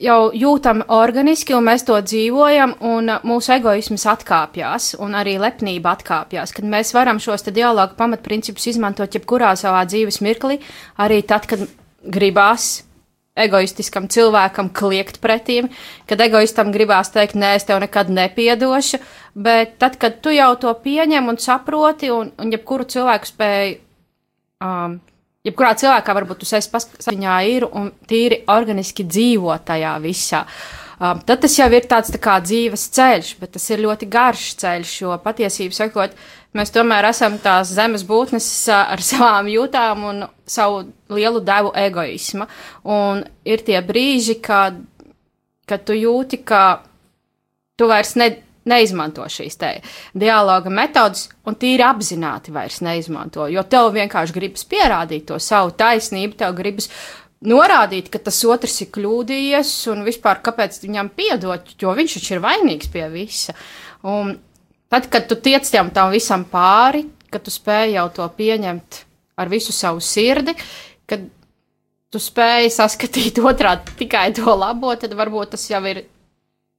jau 0.04 0.20
jūtam 0.36 0.84
organiski, 0.92 1.56
un 1.56 1.64
mēs 1.72 1.88
to 1.88 1.96
dzīvojam, 2.04 2.76
un 2.84 3.16
mūsu 3.24 3.56
egoisms 3.56 4.04
atkāpjas, 4.12 4.94
un 5.00 5.16
arī 5.16 5.38
lepnība 5.40 5.96
atkāpjas, 5.96 6.52
kad 6.56 6.68
mēs 6.68 6.92
varam 6.96 7.22
šos 7.24 7.48
dialogu 7.48 7.96
pamatprincipus 7.96 8.74
izmantot 8.74 9.16
jebkurā 9.16 9.56
savā 9.60 9.86
dzīves 9.88 10.20
mirklī, 10.26 10.60
arī 11.00 11.24
tad, 11.24 11.48
kad 11.48 11.64
gribās 12.04 12.82
egoistiskam 13.34 14.08
cilvēkam 14.12 14.70
kliegt 14.76 15.18
pretīm, 15.24 15.70
kad 16.10 16.22
egoistam 16.22 16.72
gribās 16.74 17.10
teikt, 17.14 17.38
nē, 17.40 17.56
es 17.58 17.66
tev 17.66 17.82
nekad 17.82 18.12
nepiedošu, 18.14 19.00
bet 19.34 19.80
tad, 19.82 19.98
kad 20.02 20.20
tu 20.22 20.34
jau 20.34 20.52
to 20.62 20.74
pieņem 20.84 21.32
un 21.32 21.42
saproti, 21.42 22.12
un, 22.14 22.30
un 22.38 22.54
jebkuru 22.54 22.86
cilvēku 22.94 23.32
spēju, 23.32 23.80
um, 24.66 25.00
jebkurā 25.48 25.74
cilvēkā 25.82 26.16
varbūt 26.20 26.44
tu 26.44 26.52
esi 26.54 26.72
paskaņā 26.74 27.42
ir 27.50 27.68
un 27.72 27.90
tīri 28.10 28.44
organiski 28.54 29.08
dzīvo 29.10 29.58
tajā 29.66 29.98
visā. 30.04 30.46
Um, 31.04 31.18
tad 31.26 31.42
tas 31.42 31.58
jau 31.58 31.66
ir 31.74 31.90
tāds 31.90 32.14
tā 32.14 32.22
kā 32.22 32.38
dzīves 32.40 32.86
ceļš, 32.96 33.34
bet 33.42 33.56
tas 33.58 33.66
ir 33.74 33.82
ļoti 33.82 34.08
garš 34.14 34.46
ceļš, 34.62 34.94
jo 35.02 35.18
patiesību 35.26 35.76
sakot, 35.76 36.14
uh, 36.14 36.43
Mēs 36.54 36.70
tomēr 36.74 37.08
esam 37.10 37.40
tās 37.42 37.72
zemes 37.74 38.04
būtnes 38.06 38.48
ar 38.74 39.02
savām 39.12 39.50
jūtām 39.50 40.08
un 40.10 40.24
savu 40.46 40.84
lielu 41.14 41.42
devu 41.46 41.74
egoisma. 41.78 42.48
Un 42.84 43.24
ir 43.46 43.66
tie 43.66 43.82
brīži, 43.86 44.38
kad, 44.44 44.78
kad 45.70 45.86
tu 45.88 45.98
jūti, 45.98 46.44
ka 46.46 46.84
tu 47.80 47.90
vairs 47.90 48.14
ne, 48.22 48.30
neizmanto 48.70 49.26
šīs 49.28 49.58
dialoga 50.14 50.72
metodas, 50.72 51.28
un 51.48 51.58
tīri 51.60 51.84
apzināti 51.84 52.54
vairs 52.54 52.80
neizmanto, 52.86 53.48
jo 53.52 53.64
tev 53.68 53.92
vienkārši 53.98 54.38
gribas 54.38 54.64
pierādīt 54.70 55.28
to 55.32 55.40
savu 55.42 55.74
taisnību, 55.80 56.38
tev 56.40 56.56
gribas 56.56 56.90
norādīt, 57.44 58.08
ka 58.14 58.22
tas 58.24 58.40
otrs 58.48 58.78
ir 58.86 58.92
kļūdījies, 58.96 59.74
un 59.92 60.06
vispār 60.08 60.40
kāpēc 60.46 60.80
viņam 60.86 61.12
piedot, 61.18 61.76
jo 61.82 61.92
viņš 61.98 62.18
taču 62.20 62.38
ir 62.38 62.44
vainīgs 62.46 62.92
pie 62.94 63.10
visa. 63.12 63.56
Un 64.08 64.38
Tad, 64.94 65.08
kad 65.10 65.26
tu 65.26 65.34
tiec 65.42 65.66
tam, 65.74 65.90
visam 66.14 66.44
pāri, 66.46 67.08
kad 67.34 67.42
tu 67.42 67.50
spēj 67.50 67.96
jau 67.96 68.06
to 68.14 68.28
pieņemt 68.38 69.00
ar 69.42 69.50
visu 69.50 69.74
savu 69.74 70.04
sirdi, 70.06 70.54
kad 71.10 71.24
tu 72.14 72.22
spēj 72.22 72.70
saskatīt 72.76 73.42
otrādi 73.50 73.96
tikai 74.04 74.28
to 74.38 74.54
labo, 74.54 74.94
tad 75.02 75.16
varbūt 75.18 75.56
tas 75.56 75.66
jau 75.72 75.82
ir 75.90 76.04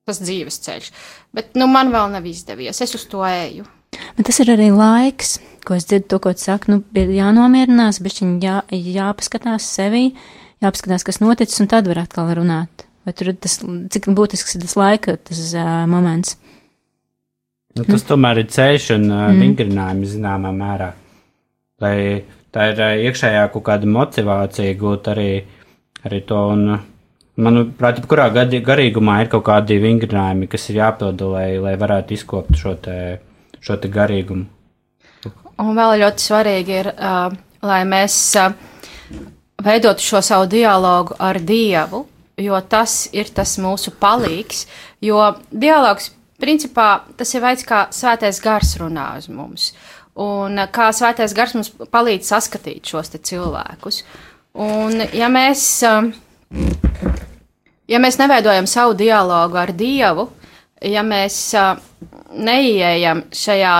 tas 0.06 0.20
dzīves 0.22 0.60
ceļš. 0.62 0.92
Bet 1.34 1.58
nu, 1.58 1.66
man 1.66 1.90
vēl 1.90 2.12
nav 2.12 2.28
izdevies, 2.30 2.78
es 2.84 2.94
uz 2.94 3.08
to 3.10 3.24
eju. 3.26 3.66
Bet 4.14 4.28
tas 4.28 4.38
ir 4.44 4.52
arī 4.54 4.70
laiks, 4.70 5.40
ko 5.66 5.74
es 5.74 5.88
dzirdu, 5.90 6.06
to, 6.12 6.22
ko 6.22 6.36
tu 6.36 6.44
saki, 6.44 6.70
nu, 6.70 6.84
ir 6.94 7.10
jānomierinās, 7.16 7.98
bet 8.04 8.22
viņi 8.22 8.38
jā, 8.46 8.60
jāpaskatās 8.70 9.66
sevī, 9.74 10.04
jāpaskatās, 10.62 11.06
kas 11.10 11.18
noticis, 11.24 11.58
un 11.64 11.70
tad 11.72 11.90
var 11.90 12.04
atkal 12.04 12.30
runāt. 12.38 12.86
Vai 13.02 13.16
tur 13.16 13.32
ir 13.32 13.42
tas, 13.42 13.58
cik 13.58 14.06
būtisks 14.14 14.54
ir 14.54 14.62
tas 14.68 14.78
laika, 14.78 15.18
tas 15.18 15.40
uh, 15.58 15.82
moments? 15.90 16.38
Nu, 17.74 17.84
tas 17.88 18.04
tomēr 18.06 18.44
ir 18.44 18.50
ceļš 18.54 18.88
un 18.94 19.08
uh, 19.10 19.20
mm. 19.32 19.42
vingrinājums 19.42 20.14
zināmā 20.14 20.52
mērā. 20.54 20.92
Lai 21.82 21.96
tā 22.54 22.68
ir 22.70 22.82
uh, 22.82 22.96
iekšējā 23.08 23.48
kaut 23.54 23.64
kāda 23.66 23.88
motivācija 23.90 24.76
gūt 24.78 25.10
arī, 25.10 25.30
arī 26.06 26.20
to. 26.28 26.42
Un, 26.54 26.76
manuprāt, 27.34 27.98
kurā 28.10 28.28
garīgumā 28.30 29.20
ir 29.24 29.30
kaut 29.32 29.46
kādi 29.48 29.80
vingrinājumi, 29.82 30.48
kas 30.50 30.68
ir 30.70 30.80
jāpilda, 30.82 31.30
lai, 31.34 31.48
lai 31.62 31.74
varētu 31.80 32.14
izkopt 32.14 32.58
šo 32.60 32.76
te, 32.84 32.98
šo 33.58 33.78
te 33.82 33.90
garīgumu. 33.90 34.46
Un 35.62 35.74
vēl 35.74 35.98
ļoti 36.02 36.28
svarīgi 36.28 36.78
ir, 36.78 36.90
uh, 36.94 37.34
lai 37.66 37.82
mēs 37.90 38.16
uh, 38.38 38.54
veidotu 39.64 40.02
šo 40.02 40.22
savu 40.22 40.48
dialogu 40.50 41.14
ar 41.18 41.38
Dievu, 41.42 42.04
jo 42.38 42.58
tas 42.70 43.04
ir 43.14 43.30
tas 43.34 43.58
mūsu 43.62 43.94
palīgs, 44.00 44.66
jo 45.02 45.20
dialogs 45.50 46.10
principā 46.44 46.88
tas 47.16 47.32
ir 47.34 47.44
veids, 47.44 47.64
kā 47.66 47.86
svētais 47.94 48.40
gars 48.44 48.76
runā 48.80 49.14
uz 49.18 49.30
mums. 49.32 49.72
Un 50.20 50.60
kā 50.70 50.90
svētais 50.94 51.34
gars 51.34 51.56
mums 51.56 51.72
palīdz 51.90 52.28
saskatīt 52.30 52.92
šos 52.92 53.10
cilvēkus. 53.16 54.04
Un 54.62 55.02
ja 55.16 55.26
mēs, 55.32 55.64
um, 55.88 56.12
ja 57.90 57.98
mēs 57.98 58.20
neveidojam 58.20 58.68
savu 58.70 58.94
dialogu 58.98 59.58
ar 59.58 59.72
Dievu, 59.74 60.28
ja 60.84 61.02
mēs 61.02 61.38
uh, 61.58 61.80
neieejam 62.34 63.24
šajā, 63.34 63.74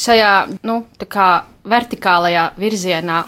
šajā 0.00 0.32
nu, 0.66 0.80
vertikālajā 1.70 2.48
virzienā 2.58 3.20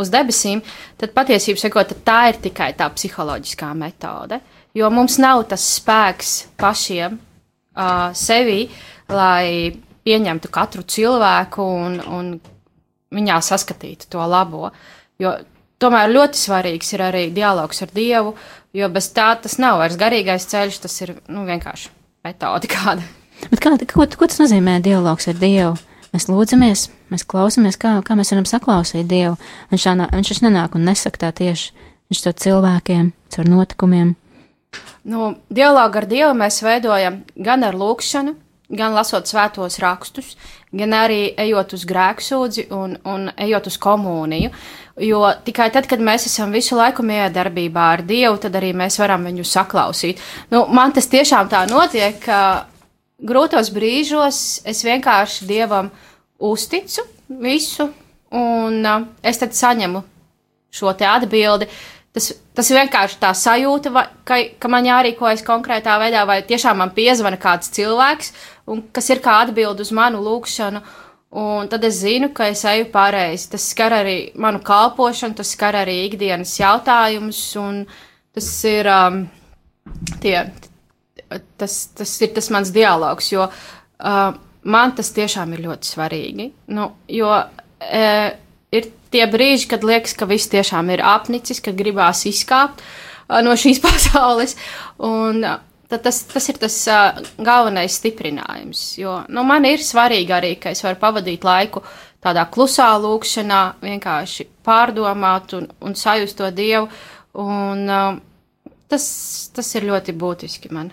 uz 0.00 0.10
debesīm, 0.10 0.64
tad 0.98 1.14
patiesībā 1.14 1.86
tā 2.02 2.18
ir 2.32 2.42
tikai 2.48 2.72
tā 2.78 2.88
psiholoģiskā 2.90 3.70
metode 3.78 4.40
jo 4.74 4.90
mums 4.90 5.18
nav 5.22 5.44
tas 5.50 5.64
spēks 5.78 6.34
pašiem 6.60 7.16
uh, 7.18 8.10
sevi, 8.16 8.66
lai 9.08 9.74
pieņemtu 10.04 10.50
katru 10.52 10.84
cilvēku 10.84 11.64
un, 11.64 11.98
un 12.02 12.34
viņā 13.14 13.40
saskatītu 13.44 14.10
to 14.12 14.24
labo. 14.28 14.70
Jo 15.20 15.36
tomēr 15.82 16.12
ļoti 16.12 16.40
svarīgs 16.40 16.94
ir 16.96 17.04
arī 17.06 17.24
dialogs 17.34 17.82
ar 17.84 17.92
Dievu, 17.94 18.34
jo 18.74 18.88
bez 18.92 19.10
tā 19.14 19.30
tas 19.40 19.58
nav 19.62 19.80
vairs 19.82 19.98
garīgais 20.00 20.48
ceļš, 20.50 20.80
tas 20.84 21.00
ir 21.04 21.14
nu, 21.28 21.44
vienkārši 21.48 21.90
metode 22.26 22.70
kāda. 22.70 23.04
Bet 23.50 23.60
kā, 23.62 23.74
ko, 23.92 24.06
ko 24.06 24.28
tas 24.30 24.40
nozīmē 24.42 24.80
dialogs 24.84 25.28
ar 25.30 25.38
Dievu? 25.40 25.76
Mēs 26.14 26.28
lūdzamies, 26.30 26.84
mēs 27.10 27.24
klausamies, 27.26 27.78
kā, 27.80 27.96
kā 28.06 28.14
mēs 28.14 28.30
varam 28.30 28.46
saklausīt 28.46 29.08
Dievu. 29.10 29.34
Viņš, 29.72 29.86
nā, 29.98 30.06
viņš 30.14 30.44
nenāk 30.44 30.76
un 30.78 30.86
nesaka 30.86 31.26
tā 31.26 31.32
tieši. 31.42 31.72
Viņš 32.12 32.20
to 32.22 32.32
cilvēkiem, 32.44 33.08
caur 33.34 33.48
notikumiem, 33.50 34.12
Nu, 35.04 35.34
dialogu 35.52 36.00
ar 36.00 36.08
Dievu 36.08 36.32
mēs 36.38 36.62
veidojam 36.64 37.22
gan 37.36 37.64
ar 37.66 37.76
lūkšanu, 37.76 38.34
gan 38.74 38.94
lasot 38.96 39.28
svētos 39.28 39.78
rakstus, 39.82 40.34
gan 40.72 40.94
arī 40.96 41.34
ejot 41.38 41.74
uz 41.76 41.84
grēksūdzi 41.88 42.68
un, 42.74 42.96
un 43.04 43.28
ejot 43.36 43.68
uz 43.70 43.76
komuniju. 43.80 44.52
Jo 45.02 45.26
tikai 45.44 45.68
tad, 45.74 45.88
kad 45.90 46.02
mēs 46.02 46.28
esam 46.30 46.54
visu 46.54 46.78
laiku 46.78 47.02
miedarbībā 47.06 47.88
ar 47.96 48.04
Dievu, 48.06 48.38
tad 48.42 48.54
arī 48.58 48.72
mēs 48.76 48.98
varam 49.02 49.26
viņu 49.26 49.46
saklausīt. 49.50 50.22
Nu, 50.54 50.64
man 50.70 50.94
tas 50.94 51.10
tiešām 51.10 51.50
tā 51.50 51.64
notiek, 51.70 52.20
ka 52.22 52.40
grūtos 53.18 53.72
brīžos 53.74 54.62
es 54.64 54.84
vienkārši 54.86 55.50
Dievam 55.50 55.90
uzticu 56.38 57.04
visu, 57.28 57.90
un 58.34 58.80
uh, 58.82 59.06
es 59.22 59.38
tad 59.42 59.54
saņemu 59.54 60.02
šo 60.74 60.92
te 60.98 61.06
atbildi. 61.06 61.68
Tas, 62.14 62.28
tas 62.54 62.68
ir 62.70 62.78
vienkārši 62.78 63.16
tā 63.18 63.32
sajūta, 63.34 63.90
vai, 63.90 64.04
ka, 64.22 64.36
ka 64.62 64.68
man 64.70 64.86
jārīkojas 64.86 65.40
konkrētā 65.42 65.96
veidā, 65.98 66.20
vai 66.28 66.36
tiešām 66.46 66.78
man 66.78 66.92
piezvana 66.94 67.40
kāds 67.42 67.72
cilvēks, 67.74 68.28
un 68.70 68.84
kas 68.94 69.10
ir 69.10 69.22
kā 69.24 69.40
atbild 69.42 69.82
uz 69.82 69.90
manu 69.94 70.20
lūgšanu. 70.22 70.82
Un 71.34 71.66
tad 71.66 71.82
es 71.82 71.96
zinu, 72.04 72.28
ka 72.30 72.46
es 72.52 72.62
eju 72.70 72.86
pareizi. 72.92 73.48
Tas 73.56 73.64
skar 73.72 73.96
arī 73.96 74.18
manu 74.38 74.60
kalpošanu, 74.62 75.34
tas 75.40 75.50
skar 75.56 75.74
arī 75.80 75.96
ikdienas 76.04 76.52
jautājumus, 76.60 77.40
un 77.58 77.82
tas 78.34 78.52
ir, 78.70 78.86
um, 78.86 79.18
tie, 80.22 80.36
tas, 81.58 81.80
tas 81.98 82.14
ir 82.22 82.30
tas 82.38 82.52
mans 82.54 82.70
dialogs, 82.70 83.32
jo 83.34 83.48
uh, 83.48 84.38
man 84.62 84.94
tas 84.94 85.10
tiešām 85.18 85.58
ir 85.58 85.66
ļoti 85.66 85.90
svarīgi. 85.96 86.48
Nu, 86.78 86.92
jo, 87.10 87.34
uh, 87.34 88.30
ir 88.74 88.90
tie 89.14 89.26
brīži, 89.30 89.68
kad 89.70 89.86
liekas, 89.86 90.16
ka 90.18 90.28
viss 90.30 90.50
tiešām 90.52 90.90
ir 90.94 91.04
apnicis, 91.06 91.62
kad 91.64 91.76
gribās 91.78 92.24
izkāpt 92.30 92.82
uh, 92.82 93.40
no 93.44 93.54
šīs 93.58 93.82
pasaules. 93.86 94.56
Un, 95.04 95.42
uh, 95.44 95.60
tas, 95.90 96.22
tas 96.30 96.48
ir 96.50 96.58
tas 96.62 96.76
uh, 96.90 97.22
galvenais 97.38 98.00
stiprinājums. 98.00 98.86
Jo 99.00 99.20
nu, 99.28 99.46
man 99.46 99.66
ir 99.68 99.84
svarīgi 99.84 100.34
arī, 100.34 100.54
ka 100.60 100.74
es 100.74 100.84
varu 100.84 101.00
pavadīt 101.02 101.46
laiku 101.46 101.84
tādā 102.24 102.46
klusā 102.48 102.88
lūkšanā, 103.02 103.62
vienkārši 103.84 104.46
pārdomāt 104.64 105.52
un, 105.58 105.68
un 105.84 105.96
sajust 105.98 106.38
to 106.40 106.48
dievu. 106.56 106.88
Un, 107.40 107.84
uh, 107.90 108.70
tas, 108.88 109.06
tas 109.54 109.74
ir 109.76 109.88
ļoti 109.90 110.14
būtiski 110.16 110.70
man. 110.72 110.92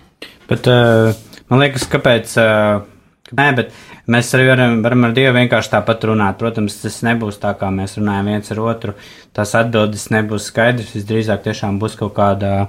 Bet, 0.50 0.67
uh, 0.67 1.13
man 1.51 1.63
liekas, 1.63 1.88
kāpēc. 1.91 2.35
Uh, 2.41 2.90
nē, 3.38 3.47
bet 3.57 3.75
Mēs 4.11 4.31
arī 4.35 4.47
varam, 4.50 4.79
varam 4.83 5.05
ar 5.07 5.11
Dievu 5.15 5.35
vienkārši 5.38 5.71
tāpat 5.75 6.03
runāt. 6.09 6.39
Protams, 6.39 6.79
tas 6.81 6.97
nebūs 7.05 7.38
tā, 7.39 7.53
kā 7.55 7.69
mēs 7.71 8.00
runājam 8.00 8.31
viens 8.31 8.51
ar 8.51 8.61
otru. 8.63 8.95
Tās 9.38 9.53
atbildes 9.55 10.07
nebūs 10.11 10.47
skaidrs. 10.50 10.95
Visdrīzāk 10.97 11.43
tiešām 11.45 11.77
būs 11.79 12.00
kaut 12.00 12.15
kāda 12.17 12.65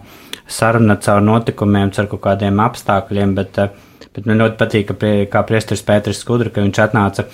saruna 0.47 0.99
caur 1.03 1.25
notikumiem, 1.25 1.91
caur 1.97 2.11
kaut 2.13 2.23
kādiem 2.29 2.61
apstākļiem. 2.63 3.33
Bet, 3.39 3.59
eh, 3.59 3.73
bet 4.13 4.29
man 4.29 4.45
ļoti 4.45 4.61
patīk, 4.61 4.87
ka 4.91 4.95
prie, 4.95 5.15
kā 5.27 5.43
priesteris 5.49 5.83
Pēters 5.83 6.21
Skudra, 6.21 6.53
ka 6.53 6.61
viņš 6.61 6.83
atnāca 6.85 7.25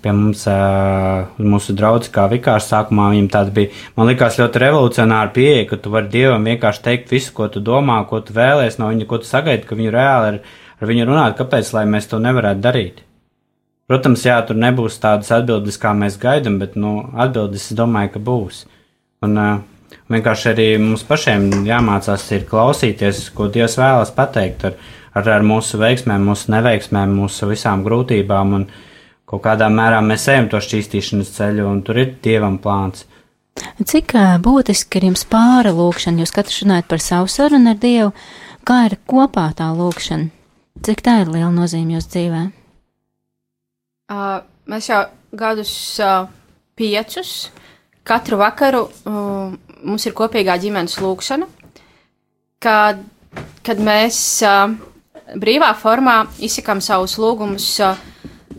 pie 0.00 0.12
mums, 0.14 0.46
uh, 0.46 1.26
mūsu 1.42 1.74
draugs, 1.74 2.08
kā 2.08 2.28
vikārs 2.30 2.70
sākumā. 2.70 3.10
Viņam 3.10 3.28
tāds 3.28 3.50
bija, 3.50 3.72
man 3.96 4.06
likās 4.06 4.38
ļoti 4.38 4.62
revolucionāri 4.62 5.32
pieeja, 5.34 5.68
ka 5.68 5.76
tu 5.76 5.90
vari 5.90 6.08
Dievam 6.08 6.44
vienkārši 6.44 6.84
teikt 6.84 7.10
visu, 7.10 7.32
ko 7.34 7.48
tu 7.48 7.58
domā, 7.58 8.06
ko 8.06 8.20
tu 8.20 8.32
vēlēsies 8.32 8.78
no 8.78 8.92
viņa, 8.92 9.08
ko 9.10 9.18
tu 9.18 9.26
sagaidi, 9.26 9.66
ka 9.66 9.74
viņu 9.74 9.90
reāli 9.90 10.28
ar, 10.30 10.40
ar 10.78 10.90
viņu 10.90 11.06
runāt. 11.08 11.36
Kāpēc, 11.38 11.72
mēs 11.86 12.10
to 12.10 12.20
nevarētu 12.22 12.64
darīt? 12.64 13.02
Protams, 13.88 14.20
jā, 14.26 14.36
tur 14.44 14.58
nebūs 14.60 14.98
tādas 15.00 15.30
atbildes, 15.32 15.78
kā 15.80 15.94
mēs 15.96 16.18
gaidām, 16.20 16.58
bet 16.60 16.74
nu, 16.76 16.98
atbildes 17.16 17.70
es 17.70 17.76
domāju, 17.76 18.12
ka 18.18 18.20
būs. 18.20 18.66
Un 19.24 19.40
uh, 19.40 19.62
vienkārši 20.12 20.50
arī 20.50 20.66
mums 20.82 21.06
pašiem 21.08 21.48
jāmācās 21.64 22.26
ir 22.36 22.44
klausīties, 22.50 23.22
ko 23.32 23.48
Dievs 23.52 23.78
vēlas 23.80 24.12
pateikt 24.12 24.68
ar, 24.68 24.76
ar, 25.16 25.32
ar 25.38 25.46
mūsu 25.46 25.80
veiksmēm, 25.80 26.28
mūsu 26.28 26.52
neveiksmēm, 26.52 27.16
mūsu 27.16 27.48
visām 27.48 27.84
grūtībām. 27.86 28.54
Un 28.60 28.68
kaut 29.28 29.46
kādā 29.48 29.70
mērā 29.72 30.04
mēs 30.04 30.28
ejam 30.34 30.52
to 30.52 30.60
šķīstīšanas 30.60 31.32
ceļu, 31.40 31.68
un 31.72 31.80
tur 31.86 32.04
ir 32.04 32.16
Dievam 32.24 32.60
plāns. 32.60 33.06
Cik 33.58 34.12
būtiski 34.44 35.00
ir 35.00 35.08
jums 35.08 35.24
pāra 35.32 35.72
lūkšana? 35.74 36.22
Jūs 36.22 36.36
katrs 36.36 36.60
runājat 36.62 36.92
par 36.92 37.02
savu 37.02 37.32
sarunu 37.32 37.72
ar 37.72 37.80
Dievu. 37.80 38.12
Kā 38.68 38.84
ir 38.86 39.00
kopā 39.08 39.48
tā 39.56 39.72
lūkšana? 39.72 40.37
Cik 40.86 41.02
tā 41.04 41.20
ir 41.22 41.30
liela 41.32 41.50
nozīme 41.52 41.96
jūsu 41.96 42.12
dzīvē? 42.14 42.42
Uh, 44.08 44.40
mēs 44.70 44.88
jau 44.88 45.02
gadus 45.36 45.72
uh, 46.00 46.28
piecus 46.78 47.50
katru 48.08 48.38
vakaru 48.40 48.86
uh, 48.88 49.52
mums 49.84 50.06
ir 50.08 50.14
kopīgā 50.16 50.56
ģimenes 50.62 50.96
lūkšana, 51.02 51.48
kad, 52.64 53.02
kad 53.66 53.82
mēs 53.84 54.20
uh, 54.46 54.72
brīvā 55.36 55.72
formā 55.78 56.22
izsakām 56.40 56.80
savus 56.84 57.18
lūgumus 57.20 57.68
uh, 57.84 57.98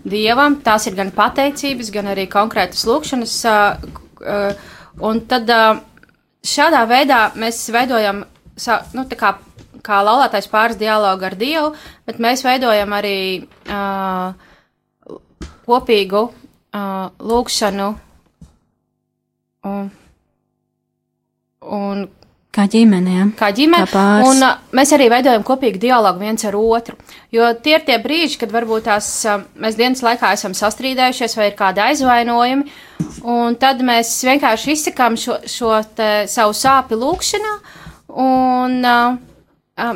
Dievam. 0.09 0.59
Tās 0.63 0.87
ir 0.89 0.95
gan 0.97 1.11
pateicības, 1.13 1.89
gan 1.93 2.11
arī 2.13 2.27
konkrētas 2.31 2.85
lūkšanas. 2.87 3.35
Uh, 3.49 3.97
uh, 4.23 4.69
un 5.09 5.23
tad 5.29 5.49
uh, 5.53 5.81
šādā 6.45 6.85
veidā 6.89 7.23
mēs 7.39 7.65
veidojam, 7.73 8.23
sa, 8.59 8.83
nu, 8.95 9.05
kā, 9.85 10.01
laulātais 10.05 10.49
pāris 10.51 10.79
dialogu 10.79 11.27
ar 11.27 11.37
Dievu, 11.39 11.73
bet 12.09 12.21
mēs 12.23 12.43
veidojam 12.45 12.93
arī 12.97 13.19
uh, 13.69 14.33
kopīgu 15.69 16.23
uh, 16.29 17.09
lūkšanu 17.19 17.89
un, 19.69 19.91
un 21.61 22.07
Kā 22.49 22.63
ģimene, 22.65 23.11
ja? 23.13 23.25
kā 23.37 23.51
ģimene. 23.53 23.85
Kā 23.85 23.93
pāris. 23.93 24.25
un 24.25 24.41
uh, 24.41 24.55
mēs 24.73 24.89
arī 24.95 25.05
veidojam 25.13 25.43
kopīgu 25.45 25.77
dialogu 25.83 26.23
viens 26.23 26.41
ar 26.49 26.55
otru. 26.57 26.95
Jo 27.29 27.51
tie 27.61 27.75
ir 27.77 27.83
tie 27.85 27.99
brīži, 28.01 28.39
kad 28.41 28.49
varbūt 28.49 28.87
tās 28.87 29.09
uh, 29.29 29.43
mēs 29.61 29.77
dienas 29.77 30.01
laikā 30.01 30.31
esam 30.33 30.55
sastrīdējušies 30.57 31.37
vai 31.37 31.51
ir 31.51 31.55
kādi 31.59 31.83
aizvainojumi, 31.85 32.65
un 33.29 33.57
tad 33.61 33.85
mēs 33.85 34.15
vienkārši 34.25 34.73
izsakām 34.73 35.19
šo, 35.21 35.37
šo 35.45 35.77
savu 36.25 36.57
sāpju 36.57 36.97
lūkšanā, 37.03 37.53
un 38.25 38.75
uh, 38.81 39.19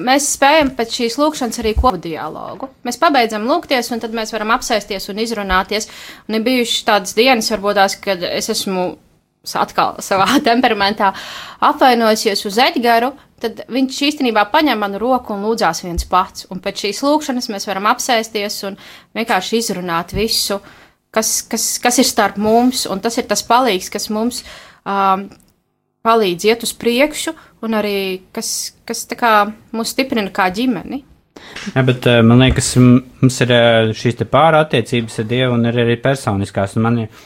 mēs 0.02 0.30
spējam 0.36 0.74
pēc 0.78 0.98
šīs 1.00 1.18
lūkšanas 1.22 1.62
arī 1.62 1.74
kopu 1.78 2.00
dialogu. 2.04 2.70
Mēs 2.88 3.00
pabeidzam 3.02 3.48
lūgties, 3.50 3.92
un 3.94 4.04
tad 4.04 4.16
mēs 4.16 4.34
varam 4.36 4.54
apsēsties 4.56 5.10
un 5.12 5.22
izrunāties. 5.24 5.90
Un 6.28 6.40
ir 6.40 6.46
bijušas 6.46 6.86
tādas 6.88 7.18
dienas, 7.18 7.52
varbūt 7.54 7.80
tās, 7.80 7.98
kad 8.02 8.24
es 8.28 8.50
esmu 8.54 8.94
atkal 9.60 10.00
savā 10.04 10.40
temperamentā 10.50 11.12
apvainojusies 11.68 12.46
uz 12.48 12.60
Edgars, 12.64 13.20
tad 13.44 13.66
viņš 13.68 14.00
īstenībā 14.08 14.46
paņem 14.54 14.80
manu 14.80 15.02
roku 15.02 15.36
un 15.36 15.44
lūdzās 15.44 15.84
viens 15.84 16.08
pats. 16.08 16.48
Un 16.54 16.64
pēc 16.64 16.86
šīs 16.86 17.04
lūkšanas 17.04 17.52
mēs 17.52 17.68
varam 17.68 17.90
apsēsties 17.92 18.62
un 18.70 18.80
vienkārši 19.18 19.60
izrunāt 19.60 20.16
visu, 20.16 20.62
kas, 21.14 21.42
kas, 21.52 21.74
kas 21.84 22.00
ir 22.00 22.08
starp 22.08 22.40
mums, 22.40 22.86
un 22.88 23.04
tas 23.04 23.20
ir 23.20 23.28
tas 23.28 23.44
palīgs, 23.46 23.92
kas 23.92 24.08
mums 24.14 24.46
um, 24.88 25.28
palīdz 26.04 26.50
iet 26.50 26.64
uz 26.66 26.74
priekšu, 26.76 27.32
un 27.64 27.76
arī 27.80 27.98
kas, 28.36 28.74
kas 28.84 29.06
kā 29.16 29.34
mūs 29.72 29.94
stiprina 29.96 30.34
kā 30.36 30.50
ģimeni. 30.52 31.00
Jā, 31.72 31.84
bet 31.88 32.04
uh, 32.12 32.18
man 32.28 32.44
liekas, 32.44 32.74
mums 32.76 33.38
ir 33.46 33.54
uh, 33.56 33.92
šīs 33.96 34.18
te 34.20 34.28
pāra 34.28 34.66
attiecības 34.66 35.22
ar 35.24 35.30
Dievu 35.30 35.56
un 35.56 35.64
ir 35.70 35.80
arī 35.80 35.96
personiskās. 36.04 36.76
Man, 36.84 37.06
ir, 37.06 37.22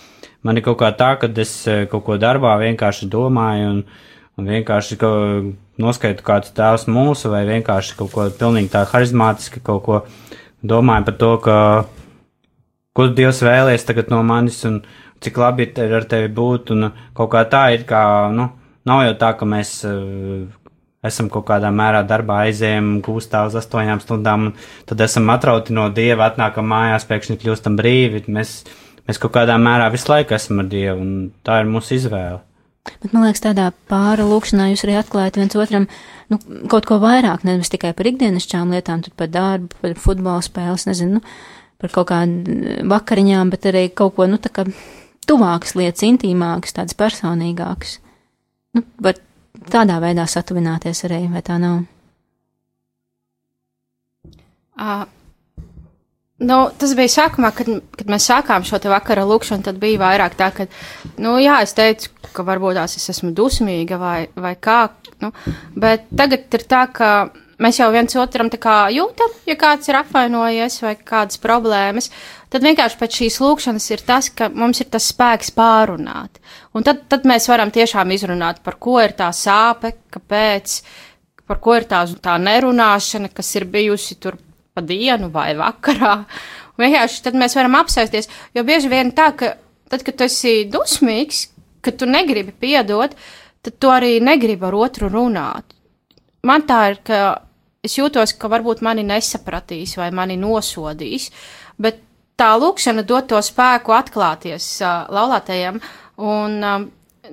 man 0.46 0.60
ir 0.60 0.66
kaut 0.68 0.78
kā 0.82 0.92
tā, 1.00 1.16
ka 1.18 1.30
es 1.42 1.54
uh, 1.66 1.88
kaut 1.90 2.06
ko 2.06 2.20
darbā 2.22 2.54
vienkārši 2.62 3.10
domāju 3.10 3.72
un, 3.72 3.80
un 4.38 4.52
vienkārši 4.54 5.00
ka, 5.02 5.10
noskaitu 5.82 6.28
kāds 6.30 6.54
tēvs 6.54 6.86
mūsu 6.86 7.34
vai 7.34 7.48
vienkārši 7.50 7.98
kaut 7.98 8.14
ko 8.14 8.28
pilnīgi 8.44 8.70
tā 8.76 8.86
harizmātiski 8.94 9.64
kaut 9.66 9.84
ko 9.90 10.00
domāju 10.62 11.10
par 11.10 11.18
to, 11.24 11.32
ka 11.42 11.58
ko 12.94 13.10
Dievs 13.10 13.42
vēlēs 13.46 13.90
tagad 13.90 14.14
no 14.14 14.22
manis 14.22 14.62
un 14.70 14.84
cik 15.18 15.42
labi 15.42 15.66
ir 15.74 15.98
ar 15.98 16.06
tevi 16.06 16.30
būt 16.30 16.78
un 16.78 16.92
kaut 17.18 17.34
kā 17.34 17.42
tā 17.50 17.66
ir 17.74 17.90
kā, 17.90 18.06
nu, 18.34 18.52
nav 18.88 19.04
jau 19.06 19.14
tā, 19.20 19.34
ka 19.38 19.48
mēs 19.50 19.74
uh, 19.88 20.48
esam 21.08 21.30
kaut 21.34 21.48
kādā 21.50 21.70
mērā 21.74 22.02
darbā 22.08 22.42
aizējām 22.48 22.98
gūstā 23.06 23.46
uz 23.48 23.56
astoņām 23.60 24.02
stundām, 24.04 24.50
un 24.50 24.90
tad 24.90 25.02
esam 25.06 25.30
atrauti 25.34 25.76
no 25.76 25.88
dieva, 25.94 26.30
atnākam 26.32 26.68
mājās, 26.72 27.08
pēkšņi 27.10 27.40
kļūstam 27.44 27.78
brīvi. 27.80 28.26
Mēs, 28.34 28.60
mēs 29.08 29.22
kaut 29.22 29.36
kādā 29.38 29.58
mērā 29.62 29.92
visu 29.94 30.12
laiku 30.12 30.38
esam 30.38 30.64
ar 30.64 30.70
dievu, 30.72 31.00
un 31.04 31.16
tā 31.48 31.62
ir 31.62 31.72
mūsu 31.72 31.98
izvēle. 32.00 32.42
Bet 33.04 33.12
man 33.12 33.26
liekas, 33.28 33.44
tādā 33.44 33.68
pāra 33.92 34.24
lūkšanā 34.24 34.70
jūs 34.72 34.86
arī 34.86 34.96
atklājat 34.96 35.38
viens 35.42 35.58
otram 35.60 35.90
nu, 36.32 36.40
kaut 36.72 36.88
ko 36.88 37.02
vairāk, 37.04 37.44
nevis 37.48 37.72
tikai 37.74 37.92
par 37.98 38.08
ikdienišķām 38.08 38.72
lietām, 38.72 39.04
tad 39.04 39.16
par 39.20 39.32
darbu, 39.34 39.76
par 39.82 39.98
futbola 40.00 40.40
spēles, 40.46 40.88
nezinu, 40.88 41.20
nu, 41.20 41.38
par 41.84 41.92
kaut 41.94 42.08
kādu 42.14 42.88
vakariņām, 42.88 43.52
bet 43.52 43.68
arī 43.70 43.84
kaut 43.92 44.16
ko, 44.16 44.30
nu, 44.32 44.40
tā 44.40 44.54
kā 44.56 44.64
tuvākas 45.28 45.76
lietas, 45.76 46.06
intīmākas, 46.08 46.78
tādas 46.80 46.96
personīgākas. 46.98 47.98
Nu, 48.78 48.84
var 49.02 49.18
tādā 49.74 49.98
veidā 50.04 50.28
satuvināties 50.30 51.06
arī, 51.08 51.24
vai 51.32 51.42
tā 51.46 51.58
nav? 51.62 51.80
Uh, 54.78 55.08
nu, 56.46 56.58
tas 56.78 56.94
bija 56.98 57.10
sākumā, 57.10 57.50
kad, 57.58 57.72
kad 57.98 58.12
mēs 58.14 58.28
sākām 58.30 58.66
šo 58.68 58.78
te 58.82 58.92
vakara 58.92 59.26
lūkšanu, 59.26 59.66
tad 59.66 59.80
bija 59.82 60.04
vairāk 60.04 60.38
tā, 60.38 60.52
ka, 60.54 60.68
nu, 61.18 61.40
jā, 61.42 61.58
es 61.66 61.74
teicu, 61.78 62.14
ka 62.36 62.46
varbūt 62.46 62.78
tās 62.78 62.94
es 63.00 63.10
esmu 63.16 63.34
dusmīga 63.34 63.98
vai, 63.98 64.20
vai 64.38 64.54
kā, 64.62 64.84
nu, 65.24 65.34
bet 65.74 66.06
tagad 66.14 66.60
ir 66.60 66.68
tā, 66.70 66.84
ka 66.94 67.12
mēs 67.64 67.82
jau 67.82 67.90
viens 67.96 68.20
otram 68.22 68.52
tā 68.54 68.62
kā 68.62 68.78
jūtam, 68.94 69.34
ja 69.50 69.58
kāds 69.58 69.90
ir 69.90 69.98
apvainojies 70.04 70.78
vai 70.86 70.94
kādas 71.02 71.42
problēmas, 71.42 72.12
tad 72.54 72.66
vienkārši 72.66 73.00
pēc 73.00 73.20
šīs 73.22 73.40
lūkšanas 73.44 73.90
ir 73.94 74.04
tas, 74.08 74.30
ka 74.30 74.50
mums 74.54 74.82
ir 74.84 74.90
tas 74.94 75.10
spēks 75.12 75.52
pārunāt. 75.58 76.42
Un 76.76 76.86
tad, 76.88 77.06
tad 77.12 77.28
mēs 77.28 77.50
varam 77.52 77.74
tiešām 77.74 78.12
izrunāt, 78.16 78.62
par 78.66 78.80
ko 78.82 78.98
ir 79.04 79.16
tā 79.18 79.30
sāpe, 79.36 79.96
kāpēc, 80.14 80.80
par 81.48 81.62
ko 81.64 81.78
ir 81.80 81.88
tā, 81.90 82.04
tā 82.24 82.38
nerunāšana, 82.42 83.32
kas 83.34 83.54
ir 83.60 83.68
bijusi 83.72 84.20
tur 84.22 84.40
pa 84.78 84.84
dienu 84.86 85.32
vai 85.34 85.52
vakarā. 85.58 86.16
Un 86.78 86.86
vienkārši 86.86 87.24
tad 87.26 87.38
mēs 87.40 87.58
varam 87.58 87.80
apsēsties, 87.80 88.30
jo 88.54 88.64
bieži 88.68 88.92
vien 88.92 89.12
tā, 89.18 89.32
ka 89.38 89.56
tad, 89.90 90.04
kad 90.06 90.18
tu 90.20 90.28
esi 90.28 90.68
dusmīgs, 90.70 91.48
kad 91.82 91.98
tu 91.98 92.10
negribi 92.10 92.54
piedot, 92.54 93.16
tad 93.66 93.80
tu 93.82 93.92
arī 93.92 94.18
negribi 94.24 94.68
ar 94.68 94.78
otru 94.78 95.10
runāt. 95.12 95.74
Man 96.46 96.68
tā 96.70 96.82
ir, 96.92 97.00
ka 97.04 97.22
es 97.84 97.98
jūtos, 97.98 98.36
ka 98.38 98.50
varbūt 98.52 98.84
mani 98.86 99.06
nesapratīs 99.08 99.96
vai 100.00 100.12
mani 100.16 100.38
nosodīs, 100.40 101.32
bet 101.82 102.04
tā 102.38 102.54
lūkšana 102.62 103.04
dod 103.08 103.28
to 103.32 103.42
spēku 103.44 103.96
atklāties 103.98 104.70
uh, 104.84 105.06
laulātajam 105.14 105.80
un 106.24 106.58
um, 106.64 106.88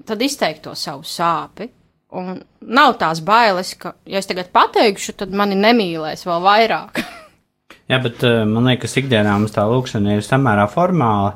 tad 0.06 0.22
izteikt 0.24 0.64
to 0.66 0.74
savu 0.78 1.06
sāpi. 1.06 1.70
Un 2.14 2.38
nav 2.60 2.94
tās 3.00 3.18
bailes, 3.26 3.72
ka, 3.74 3.96
ja 4.06 4.20
es 4.20 4.28
tagad 4.30 4.52
pateikšu, 4.54 5.16
tad 5.18 5.32
mani 5.34 5.56
nemīlēs 5.58 6.22
vēl 6.28 6.44
vairāk. 6.44 7.00
Jā, 7.90 7.98
bet 8.00 8.22
man 8.48 8.70
liekas, 8.70 8.94
ikdienā 9.00 9.34
mums 9.34 9.52
tā 9.52 9.64
lūkšana 9.68 10.14
ir 10.14 10.22
samērā 10.24 10.68
formāla. 10.70 11.34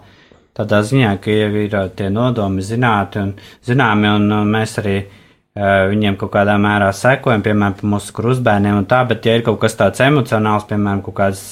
Tādā 0.56 0.78
ziņā, 0.86 1.16
ka 1.22 1.34
jau 1.34 1.50
ir 1.64 1.74
tie 1.98 2.06
nodomi 2.10 2.62
zināti 2.64 3.20
un 3.20 3.34
zināmi, 3.66 4.08
un 4.16 4.46
mēs 4.54 4.78
arī 4.80 4.94
uh, 5.02 5.18
viņiem 5.58 6.14
kaut 6.20 6.30
kādā 6.36 6.54
mērā 6.60 6.88
sekojam, 6.94 7.42
piemēram, 7.42 7.80
mūsu 7.90 8.12
krustbērniem 8.14 8.76
un 8.78 8.86
tā, 8.88 9.00
bet 9.08 9.26
ja 9.26 9.34
ir 9.38 9.44
kaut 9.46 9.58
kas 9.62 9.74
tāds 9.78 10.02
emocionāls, 10.04 10.66
piemēram, 10.68 11.00
kaut 11.06 11.16
kāds 11.18 11.42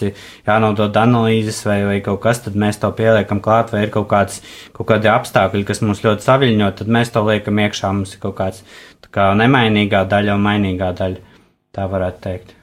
jānodod 0.46 0.96
analīzes 1.00 1.58
vai, 1.66 1.80
vai 1.88 1.96
kaut 2.04 2.20
kas, 2.22 2.44
tad 2.44 2.58
mēs 2.60 2.78
to 2.82 2.90
pieliekam 2.94 3.40
klāt, 3.42 3.72
vai 3.74 3.86
ir 3.86 3.94
kaut 3.94 4.06
kāds, 4.12 4.38
kaut 4.76 4.90
kādi 4.92 5.10
apstākļi, 5.10 5.64
kas 5.66 5.82
mums 5.82 6.04
ļoti 6.06 6.26
saviļņo, 6.28 6.70
tad 6.78 6.92
mēs 6.98 7.10
to 7.14 7.24
liekam 7.26 7.62
iekšā, 7.64 7.90
mums 7.96 8.14
ir 8.14 8.22
kaut 8.22 8.38
kāds 8.38 8.62
tā 9.02 9.10
kā 9.16 9.30
nemainīgā 9.42 10.04
daļa 10.12 10.38
un 10.38 10.46
mainīgā 10.46 10.92
daļa, 11.00 11.42
tā 11.74 11.90
varētu 11.90 12.22
teikt. 12.28 12.54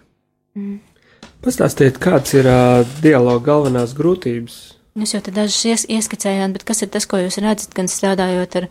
Pastāstiet, 1.44 2.00
kāds 2.00 2.38
ir 2.38 2.48
uh, 2.48 2.88
dialoga 3.04 3.44
galvenās 3.50 3.98
grūtības? 3.98 4.62
Jūs 4.96 5.16
jau 5.16 5.24
te 5.26 5.32
dažas 5.34 5.64
ies, 5.66 5.84
ieskicējāt, 5.90 6.52
bet 6.54 6.64
kas 6.68 6.86
ir 6.86 6.92
tas, 6.94 7.08
ko 7.10 7.18
jūs 7.18 7.40
redzat, 7.42 7.74
gan 7.76 7.90
strādājot 7.90 8.60
ar, 8.62 8.68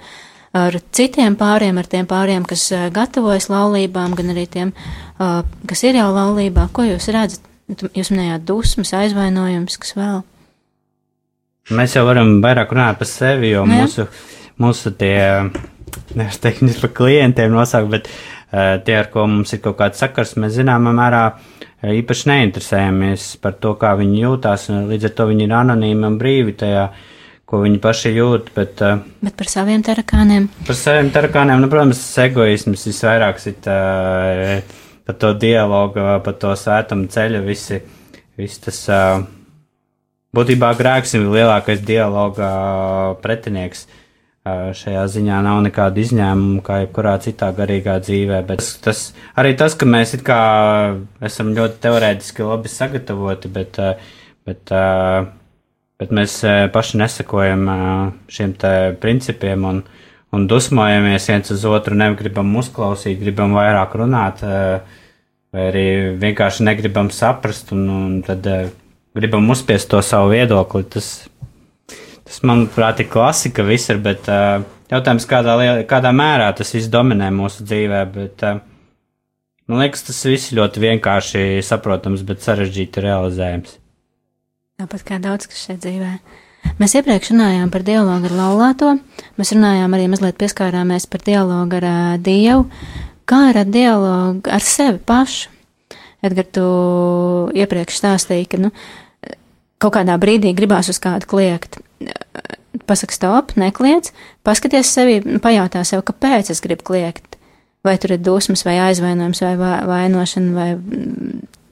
ar 0.57 0.77
citiem 0.95 1.37
pāriem, 1.41 1.79
ar 1.81 1.89
tiem 1.91 2.09
pāriem, 2.09 2.45
kas 2.49 2.67
uh, 2.75 2.89
gatavojas 2.95 3.49
laulībām, 3.53 4.17
gan 4.19 4.33
arī 4.35 4.47
tiem, 4.51 4.75
uh, 5.19 5.41
kas 5.69 5.85
ir 5.89 5.99
jau 6.01 6.11
laulībā? 6.15 6.69
Ko 6.75 6.87
jūs 6.87 7.09
redzat? 7.15 7.49
Jūs 7.73 8.11
minējāt 8.13 8.43
dusmas, 8.45 8.91
aizvainojums, 8.99 9.79
kas 9.81 9.95
vēl? 9.97 10.19
Mēs 11.73 11.95
jau 11.97 12.03
varam 12.05 12.35
vairāk 12.43 12.75
runāt 12.75 12.99
par 13.01 13.09
sevi, 13.09 13.53
jo 13.55 13.63
Nu 13.65 13.79
jā. 13.79 13.87
mūsu, 13.87 14.07
mūsu 14.61 14.93
tie, 14.99 15.17
nevar 16.19 16.37
teikt, 16.43 16.61
viņus 16.61 16.83
par 16.83 16.93
klientiem 16.99 17.55
nosaukt, 17.55 17.89
bet 17.95 18.11
uh, 18.11 18.77
tie, 18.85 18.99
ar 18.99 19.09
ko 19.15 19.25
mums 19.31 19.55
ir 19.55 19.63
kaut 19.65 19.79
kāds 19.81 20.03
sakars, 20.03 20.35
mēs 20.43 20.59
zināmā 20.59 20.93
mērā 20.99 21.25
uh, 21.31 21.63
īpaši 21.83 22.29
neinteresējamies 22.31 23.25
par 23.43 23.57
to, 23.63 23.75
kā 23.81 23.95
viņi 23.99 24.23
jūtās, 24.23 24.69
un 24.71 24.87
līdz 24.91 25.09
ar 25.09 25.15
to 25.19 25.27
viņi 25.33 25.47
ir 25.49 25.55
anonīmi 25.59 26.07
un 26.07 26.19
brīvi 26.21 26.55
tajā, 26.61 26.85
ko 27.53 27.61
viņi 27.61 27.83
paši 27.85 28.15
jūt, 28.17 28.49
bet 28.57 28.81
uh, 28.81 29.03
Bet 29.21 29.37
par 29.37 29.51
saviem 29.53 29.85
tarakāniem? 29.85 30.49
par 30.65 30.79
saviem 30.79 31.13
tarakāniem, 31.13 31.61
nu, 31.61 31.69
protams, 31.73 32.01
egoisms 32.25 32.87
visvairāk 32.89 33.43
sit 33.43 33.69
uh, 33.69 34.63
par 35.05 35.21
to 35.21 35.35
dialogu, 35.37 36.01
par 36.25 36.41
to 36.41 36.57
svētumu 36.57 37.13
ceļu, 37.13 37.45
visi, 37.45 37.83
visi 38.41 38.61
tas. 38.65 38.83
Uh, 38.89 39.23
Būtībā 40.33 40.71
grēks 40.79 41.11
ir 41.19 41.27
lielākais 41.29 41.83
dialoga 41.85 42.47
pretinieks. 43.21 43.83
Šajā 44.49 45.03
ziņā 45.13 45.43
nav 45.45 45.59
nekāda 45.67 46.01
izņēmuma, 46.01 46.63
kā 46.65 46.79
jebkurā 46.81 47.13
citā 47.21 47.51
garīgā 47.55 47.99
dzīvē. 48.01 48.39
Bet 48.49 48.63
tas, 48.63 48.71
tas 48.81 49.03
arī 49.37 49.53
tas, 49.61 49.77
ka 49.77 49.85
mēs 49.85 50.17
kā 50.25 50.39
esam 51.29 51.53
ļoti 51.53 51.77
teorētiski 51.85 52.49
labi 52.49 52.73
sagatavoti, 52.73 53.51
bet, 53.53 53.77
bet, 54.49 54.73
bet 56.03 56.13
mēs 56.15 56.41
paši 56.75 57.01
nesakojam 57.01 57.67
šiem 58.33 58.55
principiem 59.03 59.67
un, 59.69 59.83
un 60.35 60.47
dusmojamies 60.51 61.31
viens 61.31 61.55
uz 61.55 61.65
otru, 61.71 61.97
negribam 61.99 62.51
uzklausīt, 62.59 63.21
gribam 63.23 63.55
vairāk 63.57 63.97
runāt, 64.03 64.43
vai 64.43 65.67
arī 65.71 65.87
vienkārši 66.21 66.67
negribam 66.67 67.13
saprast, 67.15 67.71
un, 67.77 67.87
un 67.93 68.23
tad 68.27 68.47
gribam 69.15 69.51
uzspiest 69.55 69.91
to 69.93 70.03
savu 70.05 70.33
viedokli. 70.35 70.89
Tas, 70.91 71.15
Tas, 72.33 72.39
manuprāt, 72.49 73.03
ir 73.03 73.11
klasika 73.13 73.61
visur, 73.67 73.99
bet 74.01 74.25
jautājums, 74.89 75.27
kādā, 75.29 75.57
kādā 75.85 76.13
mērā 76.17 76.47
tas 76.57 76.71
viss 76.73 76.89
dominē 76.89 77.27
mūsu 77.35 77.67
dzīvē. 77.67 77.99
Bet, 78.15 78.45
man 79.69 79.83
liekas, 79.83 80.07
tas 80.07 80.23
viss 80.25 80.55
ļoti 80.57 80.81
vienkārši 80.81 81.43
saprotams, 81.67 82.23
bet 82.25 82.41
sarežģīti 82.41 83.05
realizējams. 83.05 83.75
Tāpat 84.83 85.05
kā 85.07 85.19
daudz 85.23 85.47
kas 85.47 85.61
šeit 85.63 85.85
dzīvē. 85.85 86.09
Mēs 86.83 86.97
iepriekš 86.99 87.31
runājām 87.31 87.71
par 87.71 87.85
dialogu 87.87 88.27
ar 88.27 88.35
laulāto, 88.35 88.89
mēs 89.39 89.53
runājām 89.55 89.95
arī 89.95 90.09
mazliet 90.11 90.39
pieskārāmies 90.41 91.07
par 91.11 91.23
dialogu 91.23 91.79
ar 91.79 91.87
uh, 91.87 92.01
Dievu, 92.19 92.65
kā 93.31 93.39
ar 93.53 93.61
dialogu 93.71 94.51
ar 94.51 94.67
sevi 94.67 94.99
pašu. 95.07 95.53
Edgars, 96.23 96.51
tu 96.59 96.67
iepriekš 97.55 97.99
stāstīji, 97.99 98.51
ka 98.51 98.59
nu, 98.63 98.73
kaut 99.83 99.95
kādā 100.01 100.19
brīdī 100.23 100.51
gribās 100.59 100.91
uz 100.91 100.99
kādu 101.03 101.31
kliegt 101.31 101.79
pasaki 102.91 103.15
stop, 103.15 103.55
nekliedz, 103.59 104.11
paskaties 104.43 104.91
sevi, 104.91 105.21
pajautā 105.43 105.85
sev, 105.87 106.03
kāpēc 106.09 106.51
es 106.51 106.63
gribu 106.65 106.91
kliegt. 106.91 107.39
Vai 107.87 107.97
tur 108.03 108.15
ir 108.15 108.23
dusmas, 108.23 108.63
vai 108.67 108.81
aizvainojums, 108.89 109.43
vai 109.47 109.55
vainošana, 109.87 110.53
vai 110.55 110.69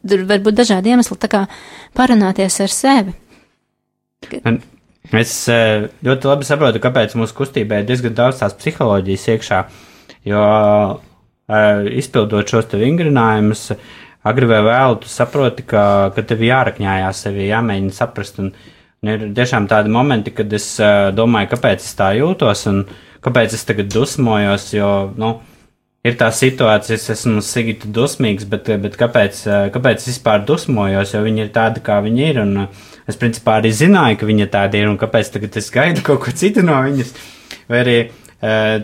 tur 0.06 0.24
var 0.28 0.42
būt 0.44 0.58
dažādi 0.62 0.92
iemesli, 0.92 1.18
tā 1.20 1.30
kā 1.32 1.44
parunāties 1.96 2.58
ar 2.64 2.74
sevi. 2.74 3.14
Man, 4.44 4.60
es 5.16 5.34
eh, 5.52 5.86
ļoti 6.06 6.30
labi 6.30 6.48
saprotu, 6.48 6.82
kāpēc 6.82 7.16
mūsu 7.18 7.36
kustībā 7.38 7.80
ir 7.80 7.88
diezgan 7.88 8.16
daudz 8.18 8.42
tās 8.42 8.56
psiholoģijas 8.58 9.28
iekšā, 9.34 9.62
jo 10.28 10.42
eh, 10.90 11.86
izpildot 12.02 12.52
šos 12.52 12.68
te 12.72 12.80
vingrinājumus, 12.80 13.70
agri 14.28 14.50
vai 14.50 14.60
vēlu, 14.66 15.00
tu 15.00 15.08
saproti, 15.08 15.64
ka, 15.68 15.84
ka 16.16 16.26
tev 16.28 16.44
jārakņājās 16.44 17.24
sevi, 17.26 17.48
jāmēģina 17.48 17.96
saprast 17.96 18.42
un 18.44 18.52
saprast 18.52 18.76
Ir 19.00 19.30
tiešām 19.32 19.64
tādi 19.64 19.88
momenti, 19.88 20.32
kad 20.36 20.50
es 20.52 20.74
uh, 20.76 21.08
domāju, 21.16 21.48
kāpēc 21.54 21.80
es 21.80 21.94
tā 21.96 22.10
jūtos 22.18 22.66
un 22.68 22.82
kāpēc 23.24 23.54
es 23.56 23.62
tagad 23.64 23.88
dusmojos, 23.94 24.66
jo, 24.74 24.90
nu, 25.16 25.30
ir 26.06 26.16
tā 26.20 26.30
situācija, 26.32 26.96
es 26.96 27.10
esmu 27.12 27.42
sigita 27.44 27.88
dusmīgs, 27.92 28.46
bet, 28.48 28.70
bet 28.82 28.96
kāpēc, 29.00 29.42
kāpēc 29.74 30.06
vispār 30.08 30.44
dusmojos, 30.48 31.14
jo 31.14 31.24
viņi 31.26 31.44
ir 31.44 31.50
tādi, 31.54 31.82
kā 31.84 31.98
viņi 32.04 32.24
ir, 32.28 32.40
un 32.44 32.64
es 33.10 33.20
principā 33.20 33.58
arī 33.60 33.72
zināju, 33.76 34.20
ka 34.20 34.30
viņi 34.30 34.48
tādi 34.52 34.80
ir, 34.80 34.88
un 34.88 34.96
kāpēc 35.00 35.34
tagad 35.34 35.60
es 35.60 35.68
gaidu 35.74 36.04
kaut 36.06 36.22
ko 36.24 36.32
citu 36.36 36.64
no 36.64 36.78
viņas, 36.86 37.12
vai 37.68 37.82
arī 37.84 37.98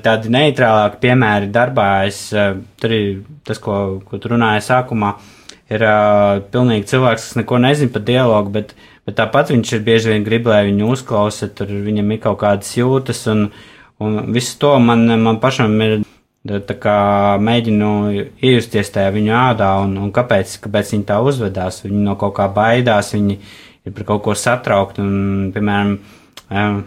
tādi 0.04 0.32
neitrālāki 0.34 1.00
piemēri 1.06 1.48
darbā, 1.52 1.88
es, 2.10 2.26
tur 2.82 2.92
ir 2.92 3.22
tas, 3.48 3.62
ko, 3.62 4.02
ko 4.04 4.20
tu 4.20 4.34
runāji 4.34 4.66
sākumā, 4.66 5.14
ir 5.72 5.86
pilnīgi 6.52 6.92
cilvēks, 6.92 7.30
kas 7.30 7.40
neko 7.40 7.62
nezina 7.64 7.96
par 7.96 8.04
dialogu, 8.04 8.52
bet 8.58 8.76
Bet 9.06 9.20
tāpat 9.20 9.52
viņš 9.52 9.72
ir 9.76 9.82
bieži 9.86 10.10
vien 10.10 10.24
grib, 10.26 10.48
lai 10.50 10.64
viņu 10.66 10.88
uzklausa, 10.90 11.46
tur 11.54 11.70
viņam 11.70 12.08
ir 12.10 12.18
kaut 12.24 12.40
kādas 12.40 12.72
jūtas, 12.74 13.20
un, 13.30 13.44
un 14.02 14.16
visu 14.34 14.56
to 14.58 14.72
man, 14.82 15.06
man 15.22 15.38
pašam 15.42 15.76
ir 15.84 16.00
mēģinu 16.46 17.90
iejusties 18.44 18.92
tajā 18.94 19.12
viņu 19.14 19.32
ādā, 19.36 19.70
un, 19.84 19.96
un 20.02 20.12
kāpēc, 20.14 20.58
kāpēc 20.66 20.92
viņi 20.94 21.06
tā 21.08 21.20
uzvedās. 21.24 21.82
Viņi 21.84 22.02
no 22.06 22.16
kaut 22.20 22.36
kā 22.38 22.48
baidās, 22.52 23.14
viņi 23.16 23.38
ir 23.86 23.96
par 23.96 24.06
kaut 24.10 24.22
ko 24.26 24.36
satraukti, 24.38 25.02
un, 25.02 25.50
piemēram, 25.54 25.96
um, 26.50 26.78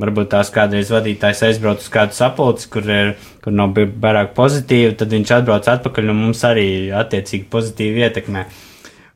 varbūt 0.00 0.32
tās 0.34 0.50
kādreiz 0.52 0.90
vadītājs 0.92 1.44
aizbrauc 1.48 1.80
uz 1.80 1.92
kādu 1.92 2.16
sapulci, 2.16 2.68
kur 2.72 2.88
ir, 2.88 3.14
kur 3.44 3.54
nav 3.56 3.76
vairāk 3.76 4.34
pozitīvi, 4.36 4.96
tad 5.00 5.12
viņš 5.16 5.36
atbrauc 5.38 5.70
atpakaļ 5.72 6.12
un 6.12 6.26
mums 6.26 6.42
arī 6.44 6.66
attiecīgi 6.92 7.48
pozitīvi 7.52 8.04
ietekmē. 8.04 8.44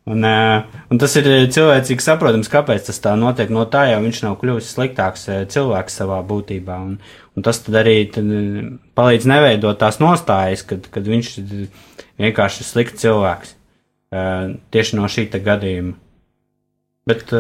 Un, 0.05 0.21
un 0.93 0.99
tas 1.01 1.15
ir 1.17 1.27
cilvēcīgi 1.49 2.05
saprotams, 2.05 2.51
kāpēc 2.53 2.91
tas 2.91 3.01
tā 3.01 3.15
notiek. 3.17 3.49
No 3.53 3.65
tā 3.73 3.87
jau 3.89 4.03
viņš 4.05 4.21
nav 4.27 4.37
kļuvis 4.43 4.75
sliktāks 4.75 5.25
cilvēks 5.53 5.97
savā 6.01 6.19
būtībā. 6.29 6.77
Un, 6.91 6.99
un 7.33 7.47
tas 7.47 7.63
arī 7.73 7.97
tad 8.13 8.29
palīdz 8.99 9.29
neveidot 9.31 9.81
tās 9.81 10.01
nostājas, 10.05 10.65
kad, 10.69 10.91
kad 10.93 11.09
viņš 11.09 11.31
vienkārši 12.21 12.61
ir 12.61 12.69
slikts 12.69 13.05
cilvēks. 13.07 13.55
Tieši 14.77 15.01
no 15.01 15.09
šī 15.09 15.31
gadījuma. 15.33 15.97
Bet, 17.09 17.33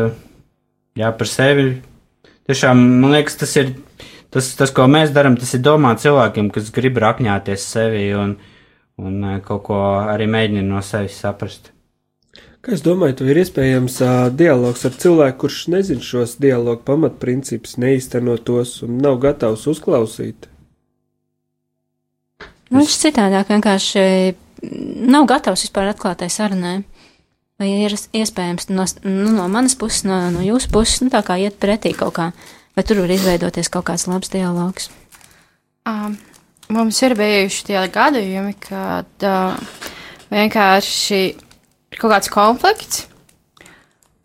jā, 0.96 1.12
par 1.12 1.28
sevi. 1.28 1.68
Tiešām, 2.48 2.80
man 3.00 3.14
liekas, 3.14 3.36
tas 3.40 3.54
ir 3.60 3.76
tas, 4.32 4.50
tas 4.56 4.72
ko 4.74 4.88
mēs 4.90 5.12
darām, 5.14 5.36
tas 5.40 5.52
ir 5.56 5.62
domāt 5.64 6.02
cilvēkiem, 6.04 6.50
kas 6.52 6.72
grib 6.74 6.98
rakņāties 7.04 7.68
sevi 7.76 8.08
un, 8.18 8.34
un 9.00 9.22
kaut 9.44 9.64
ko 9.68 9.84
arī 10.00 10.28
mēģina 10.32 10.66
no 10.72 10.82
sevis 10.84 11.20
saprast. 11.20 11.73
Kā 12.64 12.72
es 12.72 12.80
domāju, 12.80 13.18
tu 13.18 13.26
ir 13.28 13.36
iespējams 13.42 13.98
uh, 14.00 14.12
dialogs 14.32 14.86
ar 14.88 14.94
cilvēku, 14.96 15.42
kurš 15.42 15.58
nezin 15.68 15.98
šos 16.00 16.38
dialogu 16.40 16.80
pamatprincipus, 16.86 17.74
neizteno 17.76 18.38
tos 18.40 18.78
un 18.86 18.96
nav 19.04 19.18
gatavs 19.20 19.66
uzklausīt? 19.68 20.48
Nu, 22.70 22.80
viņš 22.80 22.96
citādāk 23.02 23.52
vienkārši 23.52 24.06
nav 25.12 25.28
gatavs 25.28 25.66
vispār 25.66 25.92
atklātai 25.92 26.30
sarunai. 26.32 26.78
Vai 27.60 27.68
ir 27.84 27.92
iespējams 27.92 28.70
no, 28.72 28.88
nu, 29.04 29.28
no 29.36 29.44
manas 29.52 29.76
puses, 29.78 30.06
no, 30.08 30.16
no 30.32 30.40
jūsu 30.42 30.72
puses, 30.72 31.04
nu, 31.04 31.12
tā 31.12 31.20
kā 31.26 31.36
iet 31.38 31.60
pretī 31.60 31.92
kaut 31.94 32.16
kā, 32.16 32.32
vai 32.74 32.88
tur 32.88 33.04
var 33.04 33.12
izveidoties 33.12 33.70
kaut 33.70 33.90
kāds 33.92 34.08
labs 34.08 34.32
dialogs? 34.32 34.88
Um, 35.84 36.16
mums 36.72 36.98
ir 37.04 37.14
bijuši 37.20 37.68
tie 37.68 37.84
gadījumi, 37.92 38.56
kad 38.64 39.28
uh, 39.28 39.84
vienkārši 40.32 41.26
ir 41.94 42.00
kaut 42.00 42.12
kāds 42.12 42.30
konflikts, 42.32 43.06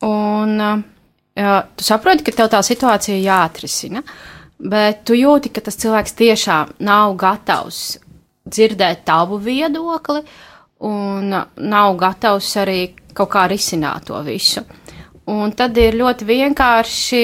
un 0.05 0.58
jā, 1.38 1.55
tu 1.77 1.86
saproti, 1.86 2.25
ka 2.25 2.36
tev 2.36 2.51
tā 2.51 2.62
situācija 2.65 3.17
jāatrisina, 3.21 4.03
bet 4.60 5.05
tu 5.08 5.17
jūti, 5.17 5.53
ka 5.53 5.63
tas 5.63 5.77
cilvēks 5.79 6.17
tiešām 6.19 6.75
nav 6.84 7.15
gatavs 7.19 7.99
dzirdēt 8.49 9.05
tavu 9.08 9.38
viedokli 9.43 10.23
un 10.89 11.29
nav 11.29 11.95
gatavs 11.99 12.49
arī 12.60 12.82
kaut 13.13 13.32
kā 13.34 13.45
risināt 13.51 14.08
to 14.10 14.19
visu. 14.25 14.63
Un 15.29 15.51
tad 15.53 15.77
ir 15.77 15.97
ļoti 15.99 16.25
vienkārši, 16.25 17.23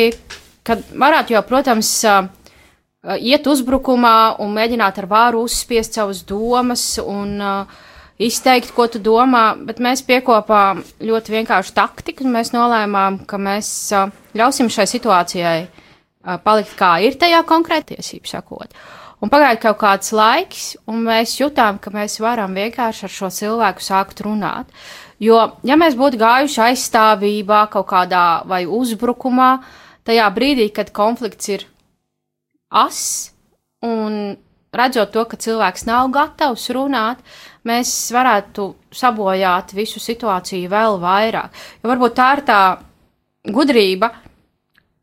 kad 0.66 0.84
varētu 0.94 1.34
jau, 1.34 1.42
protams, 1.48 1.92
iet 3.18 3.48
uzbrukumā 3.50 4.38
un 4.44 4.54
mēģināt 4.54 5.00
ar 5.02 5.08
vāru 5.10 5.46
uzspiest 5.48 5.98
savas 5.98 6.22
domas 6.28 6.84
un 7.02 7.34
uh, 7.42 7.82
izteikt, 8.22 8.72
ko 8.76 8.88
tu 8.92 9.00
domā, 9.04 9.54
bet 9.68 9.82
mēs 9.84 10.04
piekopām 10.08 10.84
ļoti 11.04 11.34
vienkāršu 11.36 11.74
taktiku, 11.76 12.26
un 12.26 12.36
mēs 12.38 12.54
nolēmām, 12.56 13.24
ka 13.28 13.40
mēs 13.42 13.72
uh, 13.96 14.12
ļausim 14.38 14.72
šai 14.72 14.88
situācijai 14.92 15.58
uh, 15.66 16.38
palikt 16.44 16.76
kā 16.80 16.96
ir 17.04 17.18
tajā 17.20 17.42
konkrēti 17.48 17.96
tiesību 17.96 18.32
sakot. 18.32 18.78
Un 19.24 19.32
pagāja 19.32 19.58
kaut 19.62 19.80
kāds 19.82 20.12
laiks, 20.16 20.76
un 20.92 21.02
mēs 21.08 21.38
jutām, 21.40 21.80
ka 21.82 21.92
mēs 21.94 22.20
varam 22.22 22.56
vienkārši 22.56 23.08
ar 23.08 23.14
šo 23.14 23.32
cilvēku 23.32 23.84
sākt 23.84 24.22
runāt. 24.26 24.72
Jo, 25.24 25.40
ja 25.64 25.78
mēs 25.80 25.96
būtu 25.96 26.20
gājuši 26.20 26.60
aizstāvībā, 26.70 27.62
kaut 27.72 27.88
kādā 27.90 28.44
vai 28.48 28.66
uzbrukumā, 28.68 29.52
tajā 30.06 30.28
brīdī, 30.36 30.68
kad 30.76 30.92
konflikts 30.96 31.50
ir 31.56 31.64
as, 32.70 33.00
un 33.86 34.36
redzot 34.76 35.14
to, 35.16 35.24
ka 35.24 35.40
cilvēks 35.40 35.88
nav 35.88 36.12
gatavs 36.14 36.68
runāt, 36.76 37.24
mēs 37.66 37.92
varētu 38.14 38.68
sabojāt 38.96 39.74
visu 39.78 40.02
situāciju 40.04 40.72
vēl 40.72 41.00
vairāk. 41.02 41.56
Jo 41.82 41.92
varbūt 41.92 42.16
tā 42.18 42.30
ir 42.38 42.44
tā 42.48 42.62
gudrība 43.56 44.12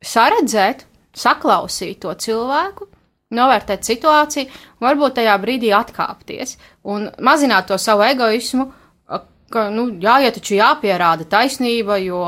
saredzēt, 0.03 0.87
saklausīt 1.12 2.01
to 2.03 2.14
cilvēku, 2.14 2.88
novērtēt 3.33 3.87
situāciju, 3.88 4.48
varbūt 4.83 5.18
tajā 5.20 5.35
brīdī 5.40 5.72
atkāpties 5.77 6.57
un 6.88 7.09
mazināt 7.25 7.70
to 7.70 7.79
savu 7.81 8.05
egoismu, 8.07 8.68
ka, 9.53 9.68
nu, 9.72 9.87
jāiet 10.01 10.38
taču 10.38 10.57
jāpierāda 10.57 11.27
taisnība, 11.29 11.98
jo 12.03 12.25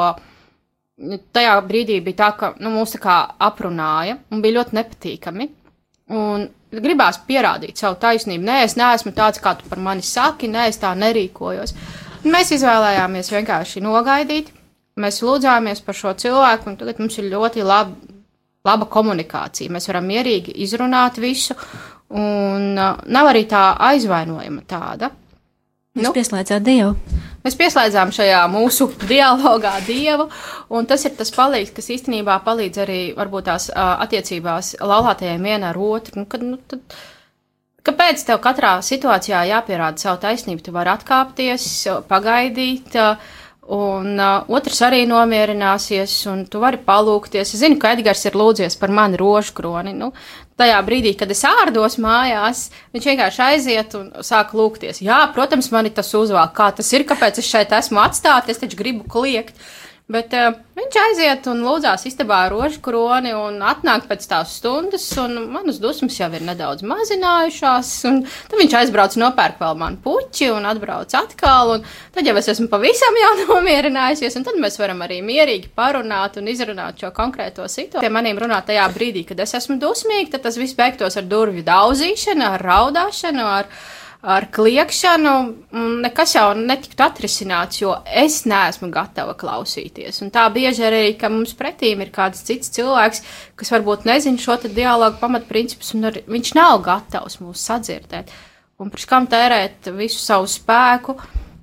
tajā 1.35 1.57
brīdī 1.66 1.99
bija 2.05 2.20
tā, 2.23 2.31
ka, 2.38 2.53
nu, 2.61 2.73
mūs 2.77 2.94
tā 2.97 3.03
kā 3.03 3.18
aprunāja 3.49 4.18
un 4.31 4.44
bija 4.44 4.61
ļoti 4.61 4.79
nepatīkami. 4.79 5.49
Un 6.12 6.49
gribās 6.85 7.21
pierādīt 7.29 7.81
savu 7.81 7.97
taisnību. 8.03 8.45
Nē, 8.45 8.59
es 8.67 8.77
neesmu 8.77 9.14
tāds, 9.17 9.40
kā 9.40 9.55
tu 9.57 9.69
par 9.71 9.81
mani 9.81 10.05
saki, 10.05 10.51
nē, 10.53 10.67
es 10.69 10.81
tā 10.83 10.90
nerīkojos. 10.99 11.73
Mēs 12.29 12.53
izvēlējāmies 12.57 13.33
vienkārši 13.33 13.83
nogaidīt. 13.85 14.51
Mēs 15.01 15.23
lūdzāmies 15.25 15.81
par 15.85 15.97
šo 15.99 16.12
cilvēku, 16.21 16.71
un 16.71 16.77
tagad 16.79 17.01
mums 17.03 17.17
ir 17.19 17.31
ļoti 17.33 17.64
labi, 17.67 18.12
laba 18.64 18.87
komunikācija. 18.90 19.73
Mēs 19.73 19.88
varam 19.90 20.07
mierīgi 20.09 20.55
izrunāt 20.64 21.19
visu, 21.23 21.57
un 22.14 22.79
uh, 22.79 23.01
nav 23.11 23.31
arī 23.33 23.45
tā 23.51 23.73
aizvainojama 23.90 24.62
tāda. 24.71 25.11
Jūs 25.95 26.09
nu, 26.09 26.11
pieslēdzāt 26.11 26.65
Dievu. 26.67 26.95
Mēs 27.45 27.55
pieslēdzām 27.55 28.11
šajā 28.17 28.41
mūsu 28.51 28.89
dialogā 29.13 29.77
Dievu, 29.87 30.27
un 30.75 30.89
tas 30.91 31.05
ir 31.07 31.15
tas 31.15 31.31
palīgs, 31.35 31.71
kas 31.77 31.91
īstenībā 31.95 32.41
palīdz 32.43 32.81
arī 32.83 33.01
varbūt 33.15 33.47
tās 33.47 33.69
attiecībās 33.79 34.73
laulātajiem 34.83 35.47
viena 35.47 35.71
ar 35.71 35.79
otru. 35.79 36.25
Nu, 36.25 36.27
kad, 36.27 36.43
nu, 36.43 36.59
tad, 36.67 36.83
kāpēc 37.87 38.27
tev 38.27 38.43
katrā 38.43 38.75
situācijā 38.83 39.45
jāpierāda 39.53 40.03
savu 40.03 40.19
taisnību? 40.27 40.67
Tu 40.67 40.75
vari 40.75 40.95
atkāpties, 40.97 41.71
pagaidīt. 42.11 42.99
Uh, 42.99 43.41
Un 43.72 44.18
uh, 44.20 44.44
otrs 44.53 44.83
arī 44.85 45.07
nomierināsies, 45.09 46.18
un 46.29 46.42
tu 46.53 46.61
vari 46.61 46.77
palūkties. 46.85 47.55
Es 47.55 47.62
zinu, 47.62 47.79
ka 47.81 47.94
Edgars 47.96 48.27
ir 48.29 48.37
lūdzies 48.37 48.77
par 48.77 48.92
mani 48.92 49.16
rožu 49.16 49.55
kroni. 49.57 49.94
Nu, 49.96 50.11
tajā 50.61 50.83
brīdī, 50.85 51.14
kad 51.16 51.33
es 51.33 51.40
ārdos 51.48 51.96
mājās, 52.03 52.66
viņš 52.92 53.09
vienkārši 53.09 53.40
aiziet 53.46 53.96
un 53.96 54.11
sāk 54.20 54.53
lūgties. 54.53 55.00
Jā, 55.05 55.22
protams, 55.33 55.70
mani 55.72 55.94
tas 55.96 56.12
uzvēl. 56.12 56.53
Kā 56.57 56.68
tas 56.77 56.92
ir, 56.92 57.07
kāpēc 57.09 57.40
es 57.40 57.48
šeit 57.48 57.72
esmu 57.72 58.05
atstāts, 58.05 58.53
es 58.53 58.61
taču 58.61 58.81
gribu 58.83 59.09
kliegt. 59.09 59.57
Uh, 59.57 59.84
Bet 60.05 60.35
uh, 60.37 60.51
viņš 60.77 60.97
aiziet 61.01 61.47
un 61.49 61.62
lūdzās 61.64 62.03
istabā 62.11 62.43
rožu 62.53 62.83
kroni 62.85 63.31
un 63.33 63.55
atnāk 63.64 64.05
pēc 64.11 64.27
tās 64.29 64.51
stundas, 64.59 65.07
un 65.23 65.38
manas 65.55 65.79
dusmas 65.81 66.19
jau 66.19 66.29
ir 66.37 66.45
nedaudz 66.45 66.85
mazinājušās. 66.85 67.93
Tad 68.51 68.57
viņš 68.61 68.77
aizbrauc 68.83 69.17
nopērk 69.23 69.62
vēl 69.62 69.79
manu 69.81 70.03
puķi 70.05 70.51
un 70.53 70.69
atbrauc 70.69 71.17
atkal, 71.17 71.79
un 71.79 71.88
tad 72.12 72.29
jau 72.29 72.37
es 72.37 72.53
esmu 72.53 72.69
pavisam 72.69 73.17
jau 73.23 73.33
nomierinājusies, 73.47 74.37
un 74.37 74.45
tad 74.45 74.61
mēs 74.61 74.77
varam 74.83 75.01
arī 75.09 75.23
mierīgi 75.25 75.73
parunāt 75.73 76.37
un 76.37 76.53
izrunāt 76.53 77.01
šo 77.01 77.09
konkrēto 77.17 77.64
situāciju. 77.64 78.05
Pie 78.05 78.12
maniem 78.12 78.45
runāt 78.45 78.69
tajā 78.69 78.85
brīdī, 78.93 79.25
kad 79.33 79.40
es 79.40 79.57
esmu 79.57 79.81
dusmīga, 79.81 80.35
tad 80.37 80.51
tas 80.51 80.61
viss 80.61 80.77
beigtos 80.77 81.17
ar 81.17 81.25
durvju 81.33 81.64
daudzīšanu, 81.64 82.45
ar 82.45 82.69
raudāšanu, 82.69 83.53
ar 83.57 83.73
ar 84.25 84.47
kliekšanu 84.53 85.33
nekas 86.01 86.35
jau 86.37 86.47
netiktu 86.57 87.05
atrisināts, 87.05 87.83
jo 87.83 87.93
es 88.09 88.41
neesmu 88.49 88.89
gatava 88.93 89.35
klausīties. 89.37 90.23
Un 90.25 90.33
tā 90.33 90.47
bieži 90.53 90.87
arī, 90.89 91.03
ka 91.21 91.29
mums 91.33 91.53
pretīm 91.59 92.01
ir 92.01 92.13
kāds 92.15 92.41
cits 92.47 92.73
cilvēks, 92.73 93.21
kas 93.61 93.73
varbūt 93.75 94.07
nezina 94.09 94.41
šo 94.41 94.57
dialogu 94.65 95.21
pamatprincipus, 95.21 95.93
un 95.99 96.09
ar, 96.09 96.23
viņš 96.25 96.55
nav 96.57 96.79
gatavs 96.87 97.37
mūs 97.43 97.67
sadzirdēt. 97.69 98.33
Un 98.81 98.91
pirms 98.91 99.11
kam 99.11 99.29
tērēt 99.31 99.93
visu 99.95 100.23
savu 100.23 100.49
spēku, 100.51 101.19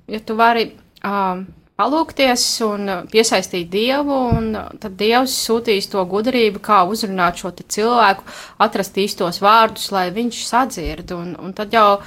ja 0.08 0.22
tu 0.22 0.38
vari 0.38 0.70
um, 1.04 1.42
palūkties 1.82 2.44
un 2.66 2.90
piesaistīt 3.10 3.70
dievu, 3.72 4.16
un 4.38 4.50
tad 4.80 4.94
dievs 5.00 5.34
sūtīs 5.48 5.90
to 5.90 6.02
gudrību, 6.08 6.62
kā 6.62 6.82
uzrunāt 6.88 7.42
šo 7.42 7.52
cilvēku, 7.58 8.26
atrast 8.62 8.98
īstos 9.02 9.42
vārdus, 9.42 9.90
lai 9.94 10.10
viņš 10.14 10.44
sadzird. 10.46 11.14
Un, 11.16 11.34
un 11.42 11.56
tad 11.56 11.74
jau 11.74 11.98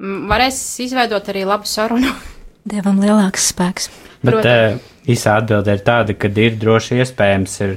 varēs 0.00 0.60
izveidot 0.84 1.28
arī 1.32 1.44
labu 1.48 1.68
sarunu. 1.68 2.12
Dievam 2.70 3.00
lielāks 3.02 3.50
spēks. 3.52 3.90
Bet 4.24 4.46
uh, 4.48 4.78
īsā 5.10 5.38
atbilde 5.42 5.74
ir 5.74 5.82
tāda, 5.84 6.16
ka 6.16 6.30
ir 6.32 6.56
droši 6.60 7.02
iespējams, 7.04 7.56
ir 7.66 7.74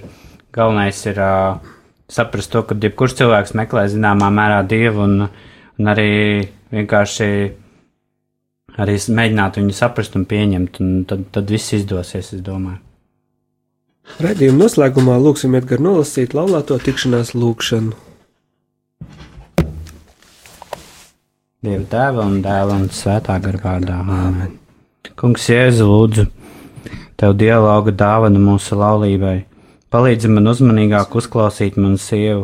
galvenais 0.55 1.01
ir 1.09 1.19
uh, 1.19 1.59
saprast 2.07 2.53
to, 2.53 2.63
ka 2.63 2.77
jebkurš 2.79 3.17
cilvēks 3.19 3.55
meklē 3.59 3.87
zināmā 3.91 4.31
mērā 4.31 4.61
dievu 4.67 5.03
un, 5.03 5.27
un 5.27 5.91
arī 5.91 6.09
vienkārši 6.71 7.29
arī 8.77 8.97
mēģināt 9.19 9.59
viņu 9.59 9.75
saprast 9.75 10.15
un 10.15 10.25
pieņemt, 10.29 10.81
un 10.83 10.99
tad, 11.09 11.27
tad 11.35 11.51
viss 11.51 11.75
izdosies, 11.75 12.31
es 12.33 12.43
domāju. 12.45 12.79
Radījuma 14.23 14.63
noslēgumā 14.63 15.17
lūksim 15.19 15.57
Edgars 15.59 15.83
nolasīt 15.83 16.35
laulāto 16.37 16.77
tikšanās 16.79 17.33
lūkšanu. 17.35 18.06
Dieva 21.65 21.87
tēva 21.89 22.21
un 22.21 22.35
dēla 22.45 22.75
un 22.77 22.83
svētā 22.93 23.33
gara 23.41 23.57
vārdā. 23.57 23.95
Āmen. 23.97 24.51
Kungs, 25.17 25.47
Jēzu, 25.49 25.87
lūdzu, 25.89 26.25
tev 27.17 27.31
dialoga 27.33 27.89
dāvana 27.97 28.37
mūsu 28.37 28.77
laulībai. 28.77 29.39
Palīdzi 29.89 30.29
man 30.29 30.51
uzmanīgāk 30.51 31.15
uzklausīt 31.17 31.79
manu 31.81 31.97
sievu, 31.97 32.43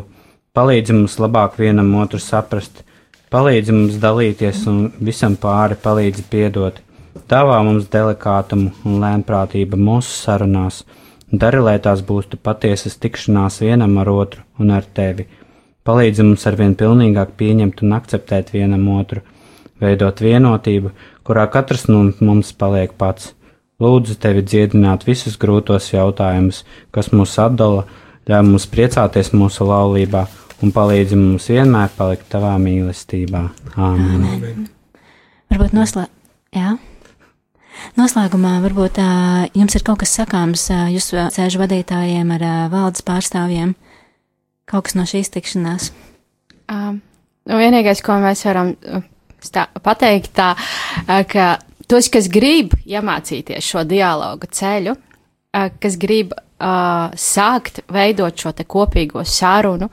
palīdzi 0.58 0.96
mums 0.98 1.20
labāk 1.22 1.60
vienam 1.62 1.92
otru 2.02 2.18
saprast, 2.18 2.82
palīdzi 3.30 3.78
mums 3.78 4.02
dalīties 4.02 4.64
un 4.72 4.82
visam 4.98 5.38
pāri 5.38 5.78
palīdzi 5.86 6.26
piedot. 6.34 6.82
Dāvā 7.30 7.62
mums 7.70 7.86
delikātumu 7.94 8.74
un 8.82 8.98
lēnprātību 9.06 9.78
mūsu 9.78 10.10
sarunās, 10.24 10.82
un 11.30 11.46
dari, 11.46 11.62
lai 11.62 11.78
tās 11.78 12.02
būtu 12.02 12.42
patiesas 12.42 12.98
tikšanās 12.98 13.62
vienam 13.62 13.94
ar 14.02 14.10
otru 14.10 14.42
un 14.58 14.74
ar 14.74 14.90
tevi 14.90 15.30
palīdzi 15.88 16.26
mums 16.26 16.46
arvien 16.50 16.76
pilnīgāk 16.80 17.36
pieņemt 17.40 17.84
un 17.84 17.96
akceptēt 17.98 18.54
vienam 18.56 18.86
otru, 18.96 19.24
veidot 19.84 20.22
vienotību, 20.24 20.94
kurā 21.28 21.48
katrs 21.52 21.88
no 21.92 22.06
mums 22.24 22.54
paliek 22.56 22.96
pats. 23.00 23.34
Lūdzu 23.84 24.16
tevi 24.22 24.44
dziedināt 24.46 25.04
visus 25.08 25.36
grūtos 25.40 25.90
jautājumus, 25.92 26.62
kas 26.96 27.12
mūs 27.12 27.36
atdala, 27.42 27.84
ļauj 28.30 28.46
mums 28.48 28.68
priecāties 28.72 29.34
mūsu 29.36 29.68
laulībā 29.68 30.24
un 30.64 30.72
palīdzi 30.72 31.20
mums 31.20 31.50
vienmēr 31.52 31.92
palikt 31.98 32.30
tavā 32.32 32.54
mīlestībā. 32.62 33.44
Āmen. 33.76 34.28
Amen. 34.30 34.68
Varbūt 35.52 35.76
noslē... 35.76 36.08
Jā. 36.54 36.78
Noslēgumā 37.98 38.60
varbūt 38.64 39.00
jums 39.58 39.76
ir 39.76 39.84
kaut 39.84 40.04
kas 40.04 40.14
sakāms 40.16 40.68
jūsu 40.94 41.26
sēžu 41.34 41.60
vadītājiem 41.60 42.30
ar 42.38 42.46
valdes 42.72 43.04
pārstāvjiem. 43.04 43.74
Uh, 43.74 43.93
kaut 44.70 44.88
kas 44.88 44.98
no 44.98 45.08
šīs 45.10 45.32
tikšanās? 45.34 45.90
Um, 46.72 47.02
nu 47.50 47.60
vienīgais, 47.60 48.02
ko 48.06 48.18
mēs 48.24 48.46
varam 48.48 48.74
stā, 49.44 49.68
pateikt, 49.84 50.32
tā, 50.38 50.54
ka 51.30 51.48
tos, 51.90 52.10
kas 52.14 52.30
grib 52.32 52.76
iemācīties 52.88 53.66
šo 53.74 53.84
dialogu 53.88 54.50
ceļu, 54.52 54.96
kas 55.54 56.00
grib 56.02 56.34
uh, 56.64 57.14
sākt 57.20 57.84
veidot 57.92 58.38
šo 58.40 58.54
kopīgo 58.64 59.24
sarunu, 59.28 59.90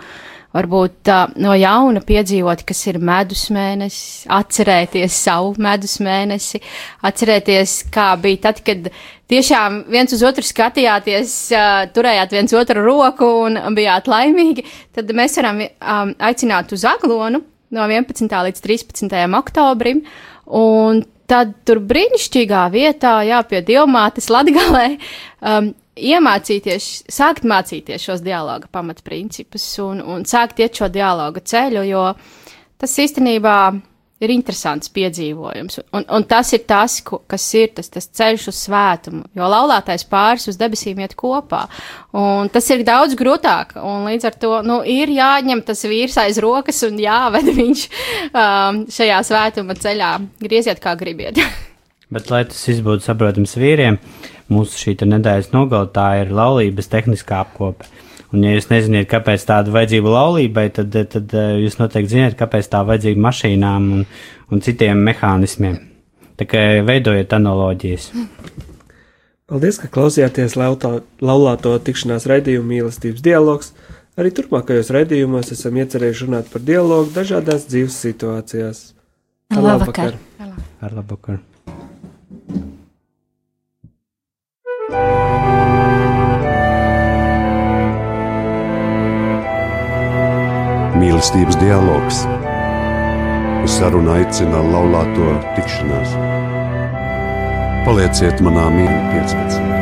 varbūt 0.54 1.10
uh, 1.10 1.34
no 1.42 1.54
jauna 1.58 2.02
piedzīvot, 2.06 2.64
kas 2.66 2.80
ir 2.90 2.98
medus 3.02 3.48
mēnesis, 3.54 4.24
atcerēties 4.30 5.18
savu 5.26 5.54
medus 5.62 5.98
mēnesi, 6.02 6.62
atcerēties, 7.06 7.76
kā 7.94 8.08
bija 8.22 8.46
tad, 8.48 8.62
kad 8.66 8.90
tiešām 9.30 9.84
viens 9.90 10.14
uz 10.16 10.24
otru 10.26 10.46
skatījāties, 10.46 11.36
uh, 11.54 11.84
turējāt 11.94 12.34
viens 12.38 12.56
otru 12.58 12.86
roku 12.86 13.30
un 13.44 13.60
bijāt 13.76 14.10
laimīgi, 14.10 14.66
tad 14.96 15.14
mēs 15.14 15.38
varam 15.42 15.62
um, 15.66 16.12
aicināt 16.30 16.74
uz 16.74 16.86
aglonu 16.88 17.44
no 17.70 17.86
11. 17.86 18.26
līdz 18.26 18.66
13. 18.66 19.16
oktobrim, 19.38 20.02
un 20.50 21.04
tad 21.30 21.52
tur 21.66 21.78
brīnišķīgā 21.86 22.64
vietā, 22.74 23.20
jā, 23.26 23.38
pie 23.46 23.62
Dievmātes 23.66 24.26
Latgalē, 24.32 24.86
um, 25.46 25.70
iemācīties, 25.98 26.88
sākt 27.10 27.46
mācīties 27.48 28.06
šos 28.06 28.24
dialoga 28.24 28.70
pamatprincipus 28.72 29.66
un, 29.84 30.02
un 30.02 30.26
sākt 30.28 30.62
iet 30.62 30.76
šo 30.78 30.90
dialoga 30.92 31.42
ceļu, 31.42 31.84
jo 31.88 32.04
tas 32.80 32.98
īstenībā 33.04 33.56
ir 34.20 34.32
interesants 34.34 34.90
piedzīvojums. 34.92 35.78
Un, 35.96 36.04
un 36.12 36.26
tas 36.28 36.52
ir 36.52 36.64
tas, 36.68 36.98
ko, 37.04 37.22
kas 37.30 37.46
ir 37.56 37.72
tas, 37.76 37.88
tas 37.92 38.08
ceļš 38.20 38.46
uz 38.52 38.58
svētumu, 38.66 39.22
jo 39.36 39.48
laulātais 39.48 40.04
pāris 40.08 40.44
uz 40.50 40.58
debesīm 40.60 41.00
iet 41.00 41.16
kopā. 41.18 41.62
Un 42.16 42.52
tas 42.52 42.68
ir 42.74 42.84
daudz 42.86 43.16
grūtāk, 43.18 43.78
un 43.80 44.04
līdz 44.10 44.28
ar 44.28 44.36
to 44.42 44.52
nu, 44.66 44.80
ir 44.84 45.12
jāņem 45.16 45.64
tas 45.64 45.86
vīrs 45.88 46.20
aiz 46.20 46.40
rokas 46.42 46.84
un 46.88 47.00
jāved 47.00 47.48
viņš 47.62 47.88
um, 48.28 48.84
šajā 48.92 49.24
svētuma 49.32 49.78
ceļā. 49.80 50.14
Grieziet, 50.44 50.84
kā 50.84 50.94
gribiet. 51.00 51.40
Bet, 52.10 52.30
lai 52.32 52.42
tas 52.50 52.80
būtu 52.82 53.06
saprotams 53.06 53.54
vīriem, 53.58 54.00
mūsu 54.50 54.78
šī 54.80 54.96
nedēļas 55.06 55.52
nogala 55.54 55.86
tā 55.94 56.08
ir 56.24 56.32
laulības 56.34 56.90
tehniskā 56.90 57.44
apkope. 57.44 57.86
Un, 58.30 58.44
ja 58.46 58.54
jūs 58.54 58.68
nezināt, 58.70 59.08
kāpēc 59.10 59.42
tāda 59.46 59.72
vajadzība 59.74 60.10
laulībai, 60.14 60.68
tad, 60.74 60.94
tad 61.10 61.32
eh, 61.34 61.54
jūs 61.64 61.80
noteikti 61.80 62.14
zināt, 62.14 62.36
kāpēc 62.38 62.68
tā 62.70 62.82
vajadzīga 62.86 63.22
mašīnām 63.24 63.88
un, 63.96 64.04
un 64.50 64.62
citiem 64.62 65.02
mehānismiem. 65.06 65.80
Tā 66.38 66.46
kā 66.48 66.62
veidojiet 66.86 67.34
analoģijas. 67.36 68.12
Paldies, 69.50 69.80
ka 69.82 69.90
klausījāties 69.90 70.54
lautā, 70.54 71.00
laulāto 71.26 71.74
tikšanās 71.82 72.28
raidījumu 72.30 72.70
mīlestības 72.70 73.26
dialogs. 73.26 73.74
Arī 74.18 74.30
turpmākajos 74.36 74.92
raidījumos 74.94 75.50
esam 75.56 75.82
iecerējuši 75.82 76.28
runāt 76.28 76.50
par 76.54 76.62
dialogu 76.66 77.10
dažādās 77.16 77.66
dzīves 77.66 77.98
situācijās. 78.06 78.88
Labvakar! 79.58 80.18
Ar 80.38 80.94
labvakar! 80.94 81.42
Mīlestības 91.00 91.58
dialogs. 91.58 92.22
Uz 93.64 93.74
sarunu 93.80 94.14
aicina 94.14 94.62
laulāto 94.62 95.34
tikšanās. 95.58 96.14
Palieciet 97.88 98.38
manā 98.46 98.70
mīlestībā 98.78 99.26
15. 99.26 99.79